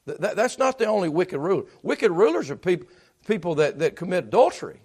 That, 0.06 0.36
that's 0.36 0.58
not 0.58 0.78
the 0.78 0.86
only 0.86 1.08
wicked 1.10 1.38
ruler. 1.38 1.64
Wicked 1.82 2.10
rulers 2.10 2.50
are 2.50 2.56
people, 2.56 2.88
people 3.26 3.56
that, 3.56 3.78
that 3.80 3.94
commit 3.94 4.24
adultery. 4.24 4.80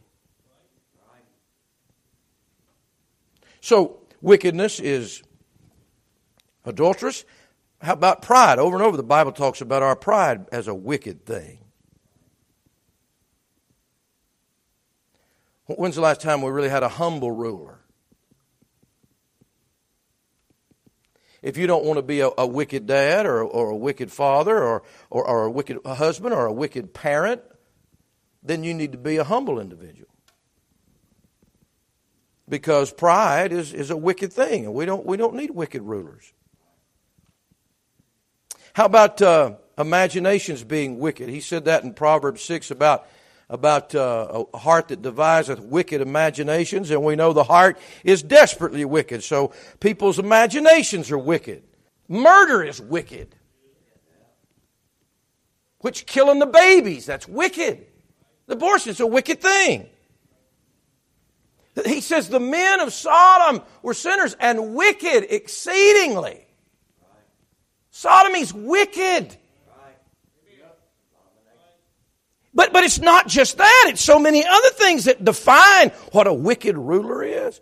So, 3.62 4.02
wickedness 4.22 4.80
is 4.80 5.24
adulterous. 6.65 7.24
How 7.80 7.94
about 7.94 8.22
pride? 8.22 8.60
Over 8.60 8.76
and 8.76 8.86
over, 8.86 8.98
the 8.98 9.04
Bible 9.04 9.32
talks 9.32 9.62
about 9.62 9.82
our 9.82 9.96
pride 9.96 10.48
as 10.52 10.67
a 10.67 10.74
wicked 10.74 11.26
thing. 11.26 11.60
When's 15.67 15.96
the 15.96 16.02
last 16.02 16.20
time 16.20 16.41
we 16.41 16.52
really 16.52 16.70
had 16.70 16.84
a 16.84 16.89
humble 16.89 17.32
ruler? 17.32 17.81
If 21.41 21.58
you 21.58 21.67
don't 21.67 21.84
want 21.84 21.97
to 21.97 22.04
be 22.04 22.19
a, 22.21 22.30
a 22.38 22.45
wicked 22.45 22.86
dad 22.86 23.25
or, 23.25 23.43
or, 23.43 23.71
a 23.71 23.75
wicked 23.75 24.12
father 24.12 24.63
or, 24.63 24.84
or, 25.10 25.27
or 25.27 25.45
a 25.45 25.51
wicked 25.51 25.80
husband 25.86 26.34
or 26.34 26.45
a 26.45 26.54
wicked 26.54 26.93
parent, 26.93 27.41
then 28.43 28.63
you 28.63 28.73
need 28.73 28.91
to 28.91 28.97
be 28.97 29.17
a 29.17 29.23
humble 29.23 29.60
individual. 29.60 30.10
Because 32.47 32.91
pride 32.91 33.51
is, 33.54 33.73
is 33.73 33.89
a 33.89 33.97
wicked 33.97 34.34
thing, 34.34 34.65
and 34.65 34.73
we 34.73 34.86
don't, 34.86 35.06
we 35.06 35.17
don't 35.17 35.36
need 35.36 35.51
wicked 35.51 35.82
rulers. 35.82 36.34
How 38.73 38.86
about 38.86 39.21
uh, 39.21 39.56
imaginations 39.77 40.63
being 40.63 40.99
wicked? 40.99 41.30
He 41.30 41.39
said 41.39 41.65
that 41.65 41.84
in 41.84 41.93
Proverbs 41.93 42.43
6 42.43 42.71
about 42.71 43.08
about 43.52 43.94
uh, 43.94 44.46
a 44.54 44.58
heart 44.58 44.88
that 44.88 45.02
deviseth 45.02 45.60
wicked 45.60 46.00
imaginations, 46.00 46.90
and 46.90 47.04
we 47.04 47.18
know 47.18 47.34
the 47.34 47.44
heart 47.44 47.78
is 48.06 48.24
desperately 48.24 48.86
wicked. 48.86 49.24
So 49.24 49.52
people's 49.82 50.18
imaginations 50.18 51.12
are 51.12 51.18
wicked. 51.18 51.62
Murder 52.08 52.64
is 52.64 52.82
wicked. 52.82 53.36
Which 55.80 56.06
killing 56.06 56.40
the 56.40 56.46
babies, 56.46 57.06
that's 57.06 57.28
wicked. 57.28 57.86
Abortion 58.48 58.92
is 58.92 59.00
a 59.02 59.08
wicked 59.08 59.42
thing. 59.42 59.90
He 61.86 62.00
says 62.00 62.30
the 62.30 62.40
men 62.40 62.80
of 62.80 62.94
Sodom 62.94 63.62
were 63.82 63.94
sinners 63.94 64.36
and 64.40 64.75
wicked 64.75 65.34
exceedingly. 65.34 66.46
Sodomy's 67.92 68.54
wicked. 68.54 69.36
But, 72.54 72.73
but 72.73 72.83
it's 72.83 72.99
not 72.99 73.27
just 73.27 73.58
that, 73.58 73.85
it's 73.87 74.02
so 74.02 74.19
many 74.19 74.45
other 74.45 74.69
things 74.71 75.06
that 75.06 75.23
define 75.23 75.89
what 76.12 76.27
a 76.27 76.33
wicked 76.33 76.77
ruler 76.77 77.23
is. 77.23 77.62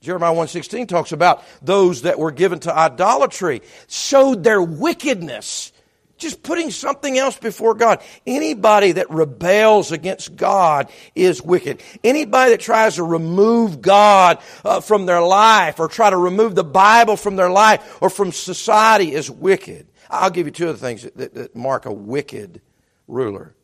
Jeremiah 0.00 0.32
1:16 0.32 0.86
talks 0.86 1.10
about 1.10 1.42
those 1.60 2.02
that 2.02 2.18
were 2.18 2.30
given 2.30 2.60
to 2.60 2.76
idolatry 2.76 3.62
showed 3.88 4.44
their 4.44 4.62
wickedness 4.62 5.72
Just 6.18 6.42
putting 6.42 6.72
something 6.72 7.16
else 7.16 7.38
before 7.38 7.74
God. 7.74 8.02
Anybody 8.26 8.92
that 8.92 9.08
rebels 9.08 9.92
against 9.92 10.34
God 10.34 10.90
is 11.14 11.40
wicked. 11.40 11.80
Anybody 12.02 12.50
that 12.50 12.60
tries 12.60 12.96
to 12.96 13.04
remove 13.04 13.80
God 13.80 14.38
uh, 14.64 14.80
from 14.80 15.06
their 15.06 15.22
life 15.22 15.78
or 15.78 15.86
try 15.86 16.10
to 16.10 16.16
remove 16.16 16.56
the 16.56 16.64
Bible 16.64 17.16
from 17.16 17.36
their 17.36 17.50
life 17.50 17.98
or 18.02 18.10
from 18.10 18.32
society 18.32 19.14
is 19.14 19.30
wicked. 19.30 19.86
I'll 20.10 20.30
give 20.30 20.48
you 20.48 20.52
two 20.52 20.68
other 20.68 20.78
things 20.78 21.02
that, 21.02 21.34
that 21.34 21.54
mark 21.54 21.86
a 21.86 21.92
wicked 21.92 22.60
ruler. 23.08 23.54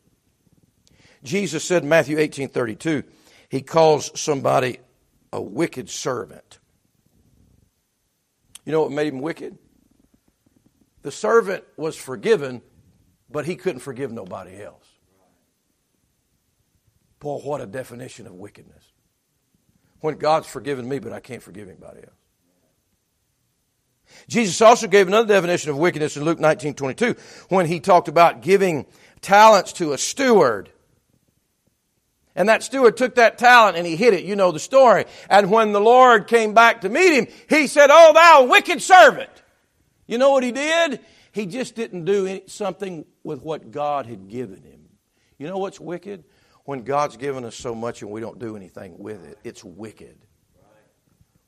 Jesus 1.23 1.63
said 1.63 1.83
in 1.83 1.89
Matthew 1.89 2.19
18 2.19 2.49
32, 2.49 3.03
he 3.49 3.61
calls 3.61 4.11
somebody 4.19 4.79
a 5.31 5.41
wicked 5.41 5.89
servant. 5.89 6.59
You 8.65 8.71
know 8.71 8.81
what 8.81 8.91
made 8.91 9.13
him 9.13 9.21
wicked? 9.21 9.57
The 11.03 11.11
servant 11.11 11.63
was 11.77 11.95
forgiven, 11.95 12.61
but 13.29 13.45
he 13.45 13.55
couldn't 13.55 13.81
forgive 13.81 14.11
nobody 14.11 14.61
else. 14.61 14.87
Boy, 17.19 17.37
what 17.37 17.61
a 17.61 17.67
definition 17.67 18.27
of 18.27 18.33
wickedness. 18.33 18.83
When 19.99 20.15
God's 20.15 20.47
forgiven 20.47 20.87
me, 20.87 20.99
but 20.99 21.13
I 21.13 21.19
can't 21.19 21.41
forgive 21.41 21.67
anybody 21.67 21.99
else. 21.99 22.15
Jesus 24.27 24.61
also 24.61 24.87
gave 24.87 25.07
another 25.07 25.33
definition 25.33 25.71
of 25.71 25.77
wickedness 25.77 26.17
in 26.17 26.23
Luke 26.23 26.39
19 26.39 26.73
22 26.73 27.15
when 27.49 27.65
he 27.65 27.79
talked 27.79 28.07
about 28.07 28.41
giving 28.41 28.85
talents 29.25 29.73
to 29.73 29.91
a 29.91 29.97
steward. 29.97 30.69
And 32.35 32.49
that 32.49 32.63
steward 32.63 32.95
took 32.95 33.15
that 33.15 33.37
talent 33.37 33.75
and 33.75 33.87
he 33.87 33.95
hid 33.95 34.13
it. 34.13 34.23
You 34.23 34.35
know 34.35 34.51
the 34.51 34.59
story. 34.59 35.05
And 35.29 35.49
when 35.49 35.71
the 35.71 35.81
Lord 35.81 36.27
came 36.27 36.53
back 36.53 36.81
to 36.81 36.89
meet 36.89 37.13
him, 37.13 37.27
he 37.49 37.67
said, 37.67 37.89
Oh, 37.91 38.13
thou 38.13 38.45
wicked 38.45 38.81
servant. 38.81 39.29
You 40.05 40.17
know 40.17 40.31
what 40.31 40.43
he 40.43 40.51
did? 40.51 40.99
He 41.31 41.47
just 41.47 41.75
didn't 41.75 42.05
do 42.05 42.41
something 42.45 43.05
with 43.23 43.41
what 43.41 43.71
God 43.71 44.05
had 44.05 44.27
given 44.27 44.61
him. 44.61 44.89
You 45.37 45.47
know 45.47 45.57
what's 45.57 45.79
wicked? 45.79 46.23
When 46.65 46.83
God's 46.83 47.17
given 47.17 47.45
us 47.45 47.55
so 47.55 47.73
much 47.73 48.01
and 48.01 48.11
we 48.11 48.21
don't 48.21 48.39
do 48.39 48.55
anything 48.55 48.95
with 48.99 49.25
it, 49.25 49.37
it's 49.43 49.63
wicked. 49.63 50.17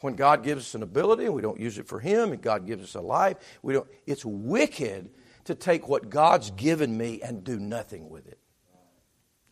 When 0.02 0.16
God 0.16 0.44
gives 0.44 0.66
us 0.66 0.76
an 0.76 0.84
ability 0.84 1.26
and 1.26 1.34
we 1.34 1.42
don't 1.42 1.60
use 1.60 1.80
it 1.80 1.88
for 1.88 2.00
Him, 2.00 2.32
and 2.32 2.40
God 2.40 2.68
gives 2.68 2.84
us 2.84 2.94
a 2.94 3.02
life, 3.02 3.38
we 3.64 3.74
don't. 3.74 3.88
It's 4.06 4.24
wicked 4.24 5.10
to 5.48 5.56
take 5.56 5.88
what 5.88 6.10
God's 6.10 6.52
given 6.52 6.98
me 6.98 7.22
and 7.22 7.44
do 7.44 7.60
nothing 7.60 8.10
with 8.10 8.28
it. 8.28 8.38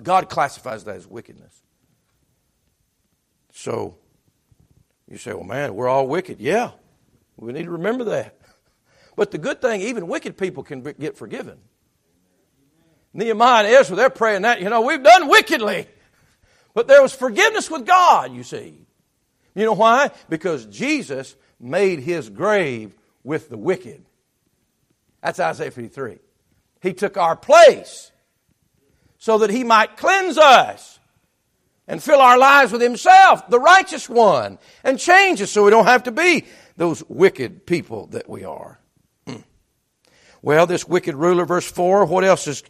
God 0.02 0.30
classifies 0.30 0.84
that 0.84 0.96
as 0.96 1.08
wickedness. 1.08 1.62
So 3.52 3.98
you 5.10 5.18
say, 5.18 5.34
well, 5.34 5.44
man, 5.44 5.76
we're 5.76 5.88
all 5.88 6.08
wicked. 6.08 6.40
Yeah, 6.40 6.72
we 7.38 7.54
need 7.54 7.66
to 7.66 7.72
remember 7.72 8.06
that. 8.06 8.38
But 9.18 9.32
the 9.32 9.38
good 9.38 9.62
thing, 9.62 9.80
even 9.80 10.08
wicked 10.08 10.38
people 10.38 10.62
can 10.62 10.82
get 10.82 11.16
forgiven. 11.16 11.58
Nehemiah 13.14 13.64
and 13.64 13.74
Ezra, 13.74 13.96
they're 13.96 14.10
praying 14.10 14.42
that, 14.42 14.60
you 14.60 14.70
know, 14.70 14.82
we've 14.82 15.02
done 15.02 15.30
wickedly. 15.30 15.88
But 16.74 16.90
there 16.90 17.02
was 17.02 17.16
forgiveness 17.16 17.72
with 17.72 17.86
God, 17.86 18.34
you 18.34 18.44
see. 18.44 18.86
You 19.56 19.64
know 19.64 19.72
why? 19.72 20.12
Because 20.28 20.66
Jesus 20.66 21.38
made 21.62 22.00
his 22.00 22.30
grave 22.30 22.94
with 23.24 23.48
the 23.48 23.58
wicked. 23.58 24.04
That's 25.26 25.40
Isaiah 25.40 25.72
53. 25.72 26.20
He 26.84 26.94
took 26.94 27.18
our 27.18 27.36
place 27.36 28.12
so 29.18 29.40
that 29.40 29.50
he 29.50 29.64
might 29.64 29.98
cleanse 29.98 30.38
us 30.38 31.00
and 31.88 32.02
fill 32.02 32.22
our 32.22 32.38
lives 32.38 32.72
with 32.72 32.82
himself, 32.82 33.50
the 33.50 33.60
righteous 33.60 34.08
one, 34.08 34.60
and 34.84 35.00
change 35.00 35.42
us 35.42 35.50
so 35.50 35.64
we 35.64 35.72
don't 35.72 35.88
have 35.88 36.04
to 36.04 36.12
be 36.12 36.46
those 36.78 37.04
wicked 37.10 37.66
people 37.66 38.06
that 38.08 38.30
we 38.30 38.44
are. 38.44 38.80
Hmm. 39.26 39.38
Well, 40.44 40.68
this 40.68 40.88
wicked 40.88 41.16
ruler, 41.16 41.46
verse 41.46 41.72
4, 41.72 42.06
what 42.06 42.24
else 42.24 42.46
is 42.46 42.62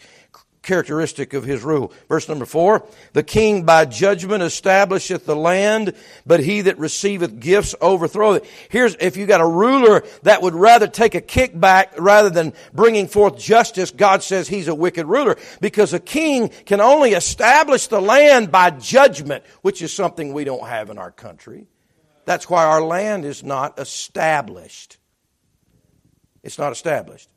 characteristic 0.66 1.34
of 1.34 1.45
his 1.45 1.63
rule. 1.63 1.93
Verse 2.09 2.28
number 2.28 2.45
four, 2.45 2.86
the 3.13 3.24
king 3.24 3.63
by 3.63 3.86
judgment 3.86 4.43
establisheth 4.43 5.26
the 5.26 5.36
land, 5.36 5.93
but 6.26 6.41
he 6.41 6.61
that 6.61 6.78
receiveth 6.78 7.39
gifts 7.39 7.74
overthroweth 7.80 8.38
it. 8.38 8.45
Here's, 8.70 8.95
if 8.95 9.16
you 9.16 9.26
got 9.26 9.39
a 9.39 9.47
ruler 9.47 10.03
that 10.24 10.41
would 10.41 10.55
rather 10.55 10.88
take 10.88 11.16
a 11.16 11.22
kickback 11.22 11.97
rather 11.97 12.30
than 12.30 12.53
bringing 12.74 13.07
forth 13.07 13.38
justice, 13.38 13.91
God 13.91 14.24
says 14.24 14.47
he's 14.47 14.68
a 14.68 14.76
wicked 14.76 15.05
ruler 15.05 15.38
because 15.61 15.93
a 15.93 15.99
king 15.99 16.49
can 16.66 16.82
only 16.82 17.11
establish 17.11 17.88
the 17.88 18.01
land 18.01 18.51
by 18.51 18.72
judgment, 18.72 19.45
which 19.61 19.82
is 19.82 19.93
something 19.93 20.34
we 20.34 20.43
don't 20.43 20.68
have 20.68 20.89
in 20.89 20.97
our 20.97 21.11
country. 21.11 21.68
That's 22.26 22.49
why 22.49 22.66
our 22.66 22.82
land 22.82 23.24
is 23.24 23.43
not 23.43 23.80
established. 23.80 24.97
It's 26.43 26.57
not 26.57 26.72
established. 26.72 27.30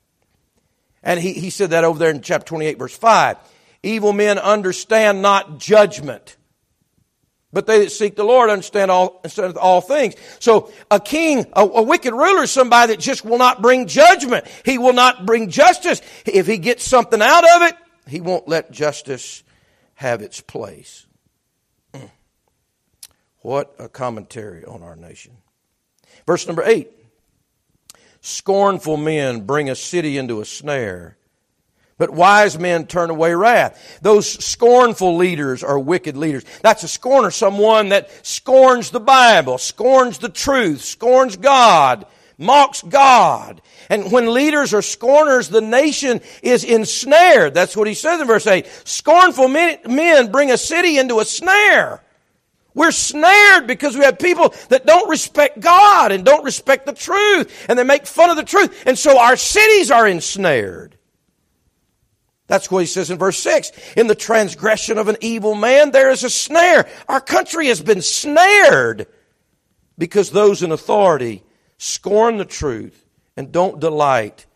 And 1.02 1.20
he, 1.20 1.32
he 1.32 1.50
said 1.50 1.70
that 1.70 1.84
over 1.84 1.98
there 1.98 2.10
in 2.10 2.20
chapter 2.20 2.46
28, 2.46 2.78
verse 2.78 2.96
5. 2.96 3.36
Evil 3.82 4.12
men 4.12 4.38
understand 4.38 5.22
not 5.22 5.58
judgment. 5.58 6.36
But 7.52 7.66
they 7.66 7.80
that 7.80 7.90
seek 7.90 8.14
the 8.14 8.24
Lord 8.24 8.50
understand 8.50 8.90
all, 8.90 9.16
understand 9.24 9.56
all 9.56 9.80
things. 9.80 10.14
So 10.38 10.70
a 10.90 11.00
king, 11.00 11.46
a, 11.54 11.62
a, 11.62 11.82
wicked 11.82 12.12
ruler 12.12 12.42
is 12.42 12.50
somebody 12.50 12.92
that 12.92 13.00
just 13.00 13.24
will 13.24 13.38
not 13.38 13.62
bring 13.62 13.86
judgment. 13.86 14.46
He 14.66 14.76
will 14.76 14.92
not 14.92 15.24
bring 15.24 15.48
justice. 15.48 16.02
If 16.26 16.46
he 16.46 16.58
gets 16.58 16.84
something 16.84 17.22
out 17.22 17.44
of 17.44 17.62
it, 17.68 17.76
he 18.06 18.20
won't 18.20 18.48
let 18.48 18.70
justice 18.70 19.42
have 19.94 20.20
its 20.20 20.42
place. 20.42 21.06
Mm. 21.94 22.10
What 23.38 23.74
a 23.78 23.88
commentary 23.88 24.66
on 24.66 24.82
our 24.82 24.96
nation. 24.96 25.38
Verse 26.26 26.46
number 26.46 26.62
eight. 26.64 26.90
Scornful 28.20 28.96
men 28.96 29.42
bring 29.42 29.70
a 29.70 29.74
city 29.74 30.18
into 30.18 30.40
a 30.40 30.44
snare, 30.44 31.16
but 31.96 32.10
wise 32.10 32.58
men 32.58 32.86
turn 32.86 33.10
away 33.10 33.34
wrath. 33.34 33.98
Those 34.02 34.44
scornful 34.44 35.16
leaders 35.16 35.62
are 35.62 35.78
wicked 35.78 36.16
leaders. 36.16 36.44
That's 36.62 36.82
a 36.82 36.88
scorner, 36.88 37.30
someone 37.30 37.90
that 37.90 38.10
scorns 38.26 38.90
the 38.90 39.00
Bible, 39.00 39.58
scorns 39.58 40.18
the 40.18 40.28
truth, 40.28 40.82
scorns 40.82 41.36
God, 41.36 42.06
mocks 42.36 42.82
God. 42.82 43.62
And 43.90 44.12
when 44.12 44.34
leaders 44.34 44.74
are 44.74 44.82
scorners, 44.82 45.48
the 45.48 45.60
nation 45.60 46.20
is 46.42 46.62
ensnared. 46.64 47.54
That's 47.54 47.76
what 47.76 47.88
he 47.88 47.94
says 47.94 48.20
in 48.20 48.26
verse 48.26 48.46
8. 48.46 48.66
Scornful 48.84 49.48
men 49.48 50.30
bring 50.30 50.50
a 50.50 50.58
city 50.58 50.98
into 50.98 51.20
a 51.20 51.24
snare. 51.24 52.02
We're 52.78 52.92
snared 52.92 53.66
because 53.66 53.96
we 53.96 54.04
have 54.04 54.20
people 54.20 54.54
that 54.68 54.86
don't 54.86 55.10
respect 55.10 55.58
God 55.58 56.12
and 56.12 56.24
don't 56.24 56.44
respect 56.44 56.86
the 56.86 56.92
truth 56.92 57.66
and 57.68 57.76
they 57.76 57.82
make 57.82 58.06
fun 58.06 58.30
of 58.30 58.36
the 58.36 58.44
truth. 58.44 58.84
And 58.86 58.96
so 58.96 59.18
our 59.18 59.36
cities 59.36 59.90
are 59.90 60.06
ensnared. 60.06 60.96
That's 62.46 62.70
what 62.70 62.78
he 62.78 62.86
says 62.86 63.10
in 63.10 63.18
verse 63.18 63.36
6. 63.40 63.72
In 63.96 64.06
the 64.06 64.14
transgression 64.14 64.96
of 64.96 65.08
an 65.08 65.16
evil 65.20 65.56
man, 65.56 65.90
there 65.90 66.10
is 66.10 66.22
a 66.22 66.30
snare. 66.30 66.88
Our 67.08 67.20
country 67.20 67.66
has 67.66 67.82
been 67.82 68.00
snared 68.00 69.08
because 69.98 70.30
those 70.30 70.62
in 70.62 70.70
authority 70.70 71.42
scorn 71.78 72.36
the 72.36 72.44
truth 72.44 73.04
and 73.36 73.50
don't 73.50 73.80
delight 73.80 74.46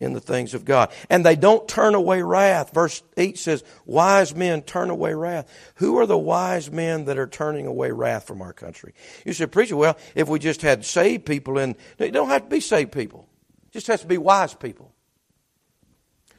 in 0.00 0.12
the 0.12 0.20
things 0.20 0.54
of 0.54 0.64
God. 0.64 0.90
And 1.10 1.24
they 1.24 1.36
don't 1.36 1.66
turn 1.68 1.94
away 1.94 2.22
wrath. 2.22 2.72
Verse 2.72 3.02
8 3.16 3.38
says, 3.38 3.64
Wise 3.84 4.34
men 4.34 4.62
turn 4.62 4.90
away 4.90 5.14
wrath. 5.14 5.48
Who 5.76 5.98
are 5.98 6.06
the 6.06 6.18
wise 6.18 6.70
men 6.70 7.06
that 7.06 7.18
are 7.18 7.26
turning 7.26 7.66
away 7.66 7.90
wrath 7.90 8.26
from 8.26 8.40
our 8.40 8.52
country? 8.52 8.94
You 9.24 9.32
said, 9.32 9.50
Preacher, 9.50 9.76
well, 9.76 9.98
if 10.14 10.28
we 10.28 10.38
just 10.38 10.62
had 10.62 10.84
saved 10.84 11.26
people, 11.26 11.58
and 11.58 11.74
it 11.98 12.12
don't 12.12 12.28
have 12.28 12.44
to 12.44 12.48
be 12.48 12.60
saved 12.60 12.92
people, 12.92 13.28
it 13.66 13.72
just 13.72 13.88
has 13.88 14.00
to 14.02 14.06
be 14.06 14.18
wise 14.18 14.54
people. 14.54 14.92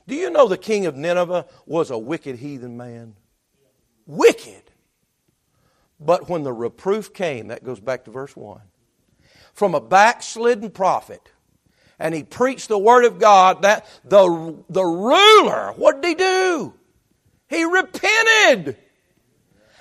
Do 0.07 0.15
you 0.15 0.31
know 0.31 0.47
the 0.47 0.57
king 0.57 0.85
of 0.85 0.95
Nineveh 0.95 1.45
was 1.65 1.91
a 1.91 1.97
wicked 1.97 2.37
heathen 2.37 2.77
man? 2.77 3.15
Wicked. 4.07 4.63
But 5.99 6.29
when 6.29 6.43
the 6.43 6.53
reproof 6.53 7.13
came, 7.13 7.47
that 7.47 7.63
goes 7.63 7.79
back 7.79 8.05
to 8.05 8.11
verse 8.11 8.35
1, 8.35 8.61
from 9.53 9.75
a 9.75 9.81
backslidden 9.81 10.71
prophet, 10.71 11.29
and 11.99 12.15
he 12.15 12.23
preached 12.23 12.69
the 12.69 12.77
word 12.77 13.05
of 13.05 13.19
God, 13.19 13.63
that 13.63 13.85
the, 14.05 14.55
the 14.69 14.83
ruler, 14.83 15.73
what 15.75 16.01
did 16.01 16.07
he 16.07 16.15
do? 16.15 16.73
He 17.49 17.63
repented. 17.65 18.77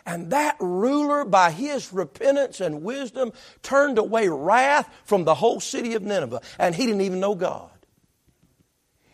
And 0.05 0.31
that 0.31 0.57
ruler, 0.59 1.25
by 1.25 1.51
his 1.51 1.93
repentance 1.93 2.61
and 2.61 2.83
wisdom, 2.83 3.33
turned 3.62 3.99
away 3.99 4.29
wrath 4.29 4.93
from 5.05 5.25
the 5.25 5.35
whole 5.35 5.61
city 5.61 5.95
of 5.95 6.03
Nineveh. 6.03 6.41
And 6.59 6.75
he 6.75 6.87
didn't 6.87 7.03
even 7.03 7.21
know 7.21 7.35
God. 7.35 7.71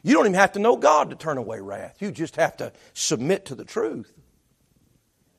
You 0.03 0.15
don't 0.15 0.27
even 0.27 0.35
have 0.35 0.53
to 0.53 0.59
know 0.59 0.77
God 0.77 1.11
to 1.11 1.17
turn 1.17 1.37
away 1.37 1.61
wrath. 1.61 1.97
You 2.01 2.13
just 2.13 2.37
have 2.37 2.57
to 2.59 2.73
submit 2.93 3.47
to 3.47 3.55
the 3.55 3.65
truth 3.65 4.13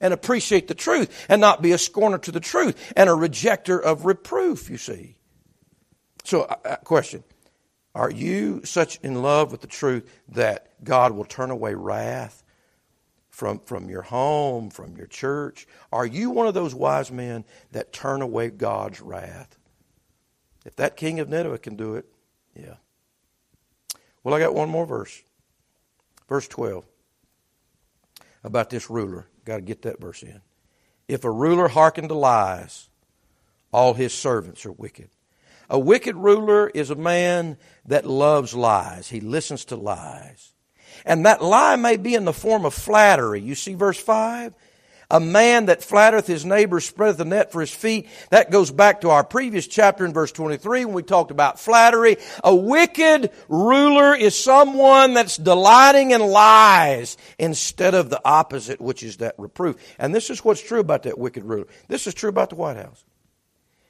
and 0.01 0.13
appreciate 0.13 0.67
the 0.67 0.75
truth 0.75 1.25
and 1.29 1.39
not 1.39 1.61
be 1.61 1.71
a 1.71 1.77
scorner 1.77 2.17
to 2.17 2.31
the 2.31 2.39
truth 2.39 2.93
and 2.97 3.09
a 3.09 3.13
rejecter 3.13 3.81
of 3.81 4.05
reproof, 4.05 4.69
you 4.69 4.77
see. 4.77 5.15
So, 6.23 6.41
uh, 6.41 6.55
uh 6.65 6.75
question 6.77 7.23
are 7.95 8.11
you 8.11 8.61
such 8.65 8.99
in 9.01 9.21
love 9.21 9.53
with 9.53 9.61
the 9.61 9.67
truth 9.67 10.21
that 10.27 10.83
God 10.83 11.13
will 11.13 11.23
turn 11.23 11.49
away 11.49 11.73
wrath 11.75 12.43
from, 13.29 13.59
from 13.59 13.89
your 13.89 14.01
home, 14.01 14.69
from 14.69 14.97
your 14.97 15.07
church? 15.07 15.65
Are 15.93 16.05
you 16.05 16.29
one 16.29 16.45
of 16.45 16.53
those 16.53 16.75
wise 16.75 17.09
men 17.09 17.45
that 17.71 17.93
turn 17.93 18.21
away 18.21 18.49
God's 18.49 18.99
wrath? 18.99 19.57
If 20.65 20.75
that 20.75 20.97
king 20.97 21.21
of 21.21 21.29
Nineveh 21.29 21.59
can 21.59 21.77
do 21.77 21.95
it, 21.95 22.05
yeah. 22.53 22.75
Well, 24.23 24.35
I 24.35 24.39
got 24.39 24.53
one 24.53 24.69
more 24.69 24.85
verse. 24.85 25.23
Verse 26.27 26.47
12 26.49 26.83
about 28.43 28.69
this 28.69 28.89
ruler. 28.89 29.27
Got 29.45 29.57
to 29.57 29.61
get 29.61 29.83
that 29.83 30.01
verse 30.01 30.21
in. 30.21 30.41
If 31.07 31.23
a 31.23 31.31
ruler 31.31 31.67
hearken 31.67 32.07
to 32.09 32.13
lies, 32.13 32.89
all 33.71 33.93
his 33.93 34.13
servants 34.13 34.65
are 34.65 34.71
wicked. 34.71 35.09
A 35.69 35.79
wicked 35.79 36.15
ruler 36.15 36.69
is 36.69 36.89
a 36.89 36.95
man 36.95 37.57
that 37.85 38.05
loves 38.05 38.53
lies. 38.53 39.09
He 39.09 39.19
listens 39.19 39.65
to 39.65 39.75
lies. 39.75 40.53
And 41.05 41.25
that 41.25 41.41
lie 41.41 41.75
may 41.75 41.97
be 41.97 42.15
in 42.15 42.25
the 42.25 42.33
form 42.33 42.65
of 42.65 42.73
flattery. 42.73 43.41
You 43.41 43.55
see 43.55 43.73
verse 43.73 43.99
5? 43.99 44.53
A 45.11 45.19
man 45.19 45.67
that 45.67 45.83
flattereth 45.83 46.25
his 46.25 46.45
neighbor 46.45 46.79
spreadeth 46.79 47.17
the 47.17 47.25
net 47.25 47.51
for 47.51 47.61
his 47.61 47.73
feet. 47.73 48.07
That 48.31 48.49
goes 48.49 48.71
back 48.71 49.01
to 49.01 49.11
our 49.11 49.23
previous 49.23 49.67
chapter 49.67 50.03
in 50.03 50.13
verse 50.13 50.31
23 50.31 50.85
when 50.85 50.95
we 50.95 51.03
talked 51.03 51.29
about 51.29 51.59
flattery. 51.59 52.17
A 52.43 52.55
wicked 52.55 53.31
ruler 53.47 54.15
is 54.15 54.37
someone 54.37 55.13
that's 55.13 55.37
delighting 55.37 56.11
in 56.11 56.21
lies 56.21 57.17
instead 57.37 57.93
of 57.93 58.09
the 58.09 58.21
opposite, 58.25 58.81
which 58.81 59.03
is 59.03 59.17
that 59.17 59.35
reproof. 59.37 59.75
And 59.99 60.13
this 60.13 60.29
is 60.29 60.43
what's 60.43 60.61
true 60.61 60.79
about 60.79 61.03
that 61.03 61.19
wicked 61.19 61.43
ruler. 61.43 61.67
This 61.87 62.07
is 62.07 62.15
true 62.15 62.29
about 62.29 62.49
the 62.49 62.55
White 62.55 62.77
House. 62.77 63.03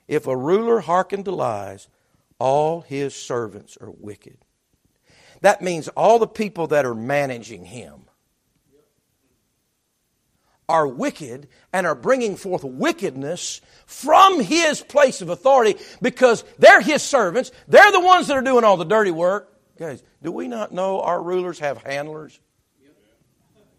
If 0.08 0.28
a 0.28 0.38
ruler 0.38 0.80
hearken 0.80 1.24
to 1.24 1.32
lies, 1.32 1.88
all 2.40 2.82
his 2.82 3.16
servants 3.16 3.78
are 3.80 3.92
wicked. 3.92 4.38
That 5.42 5.62
means 5.62 5.88
all 5.90 6.20
the 6.20 6.28
people 6.28 6.68
that 6.68 6.86
are 6.86 6.96
managing 6.96 7.66
him 7.66 8.06
are 10.68 10.88
wicked 10.88 11.48
and 11.72 11.86
are 11.86 11.96
bringing 11.96 12.36
forth 12.36 12.64
wickedness 12.64 13.62
from 13.86 14.40
his 14.40 14.82
place 14.82 15.22
of 15.22 15.30
authority 15.30 15.80
because 16.02 16.44
they're 16.58 16.82
his 16.82 17.04
servants. 17.04 17.52
They're 17.68 17.92
the 17.92 18.00
ones 18.00 18.28
that 18.28 18.38
are 18.38 18.42
doing 18.42 18.64
all 18.64 18.78
the 18.78 18.86
dirty 18.86 19.12
work. 19.12 19.52
Guys, 19.78 20.02
do 20.24 20.32
we 20.32 20.48
not 20.48 20.72
know 20.72 21.02
our 21.02 21.22
rulers 21.22 21.60
have 21.60 21.84
handlers? 21.84 22.40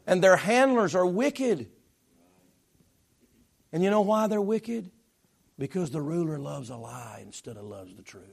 And 0.07 0.22
their 0.22 0.37
handlers 0.37 0.95
are 0.95 1.07
wicked. 1.07 1.68
And 3.72 3.83
you 3.83 3.91
know 3.91 4.03
why 4.03 4.29
they're 4.29 4.41
wicked? 4.41 4.91
Because 5.59 5.90
the 5.90 6.02
ruler 6.02 6.38
loves 6.38 6.70
a 6.70 6.76
lie 6.76 7.20
instead 7.22 7.57
of 7.57 7.64
loves 7.64 7.94
the 7.94 8.02
truth. 8.02 8.24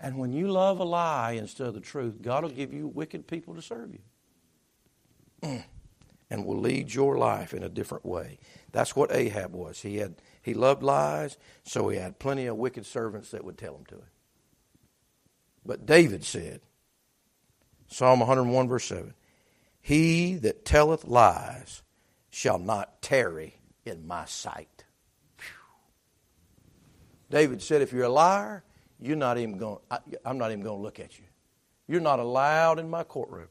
And 0.00 0.18
when 0.18 0.32
you 0.32 0.48
love 0.48 0.78
a 0.78 0.84
lie 0.84 1.32
instead 1.32 1.68
of 1.68 1.74
the 1.74 1.80
truth, 1.80 2.20
God 2.20 2.42
will 2.42 2.50
give 2.50 2.72
you 2.72 2.86
wicked 2.86 3.26
people 3.26 3.54
to 3.54 3.62
serve 3.62 3.92
you. 3.92 4.00
Mm 5.42 5.64
and 6.30 6.44
will 6.44 6.58
lead 6.58 6.92
your 6.92 7.18
life 7.18 7.54
in 7.54 7.62
a 7.62 7.68
different 7.68 8.04
way. 8.04 8.38
That's 8.72 8.96
what 8.96 9.12
Ahab 9.12 9.52
was. 9.52 9.80
He 9.82 9.96
had 9.96 10.16
he 10.42 10.54
loved 10.54 10.82
lies, 10.82 11.36
so 11.64 11.88
he 11.88 11.98
had 11.98 12.18
plenty 12.18 12.46
of 12.46 12.56
wicked 12.56 12.86
servants 12.86 13.30
that 13.30 13.44
would 13.44 13.58
tell 13.58 13.76
him 13.76 13.84
to 13.86 13.94
him. 13.96 14.10
But 15.64 15.86
David 15.86 16.24
said, 16.24 16.60
Psalm 17.88 18.20
101 18.20 18.68
verse 18.68 18.84
7, 18.84 19.14
He 19.80 20.36
that 20.36 20.64
telleth 20.64 21.04
lies 21.04 21.82
shall 22.30 22.58
not 22.58 23.02
tarry 23.02 23.58
in 23.84 24.06
my 24.06 24.24
sight. 24.24 24.75
David 27.30 27.62
said, 27.62 27.82
if 27.82 27.92
you're 27.92 28.04
a 28.04 28.08
liar, 28.08 28.62
you're 29.00 29.16
not 29.16 29.38
even 29.38 29.58
going 29.58 29.78
I'm 30.24 30.38
not 30.38 30.50
even 30.50 30.62
going 30.62 30.78
to 30.78 30.82
look 30.82 31.00
at 31.00 31.18
you. 31.18 31.24
You're 31.88 32.00
not 32.00 32.18
allowed 32.18 32.78
in 32.78 32.88
my 32.88 33.04
courtroom. 33.04 33.48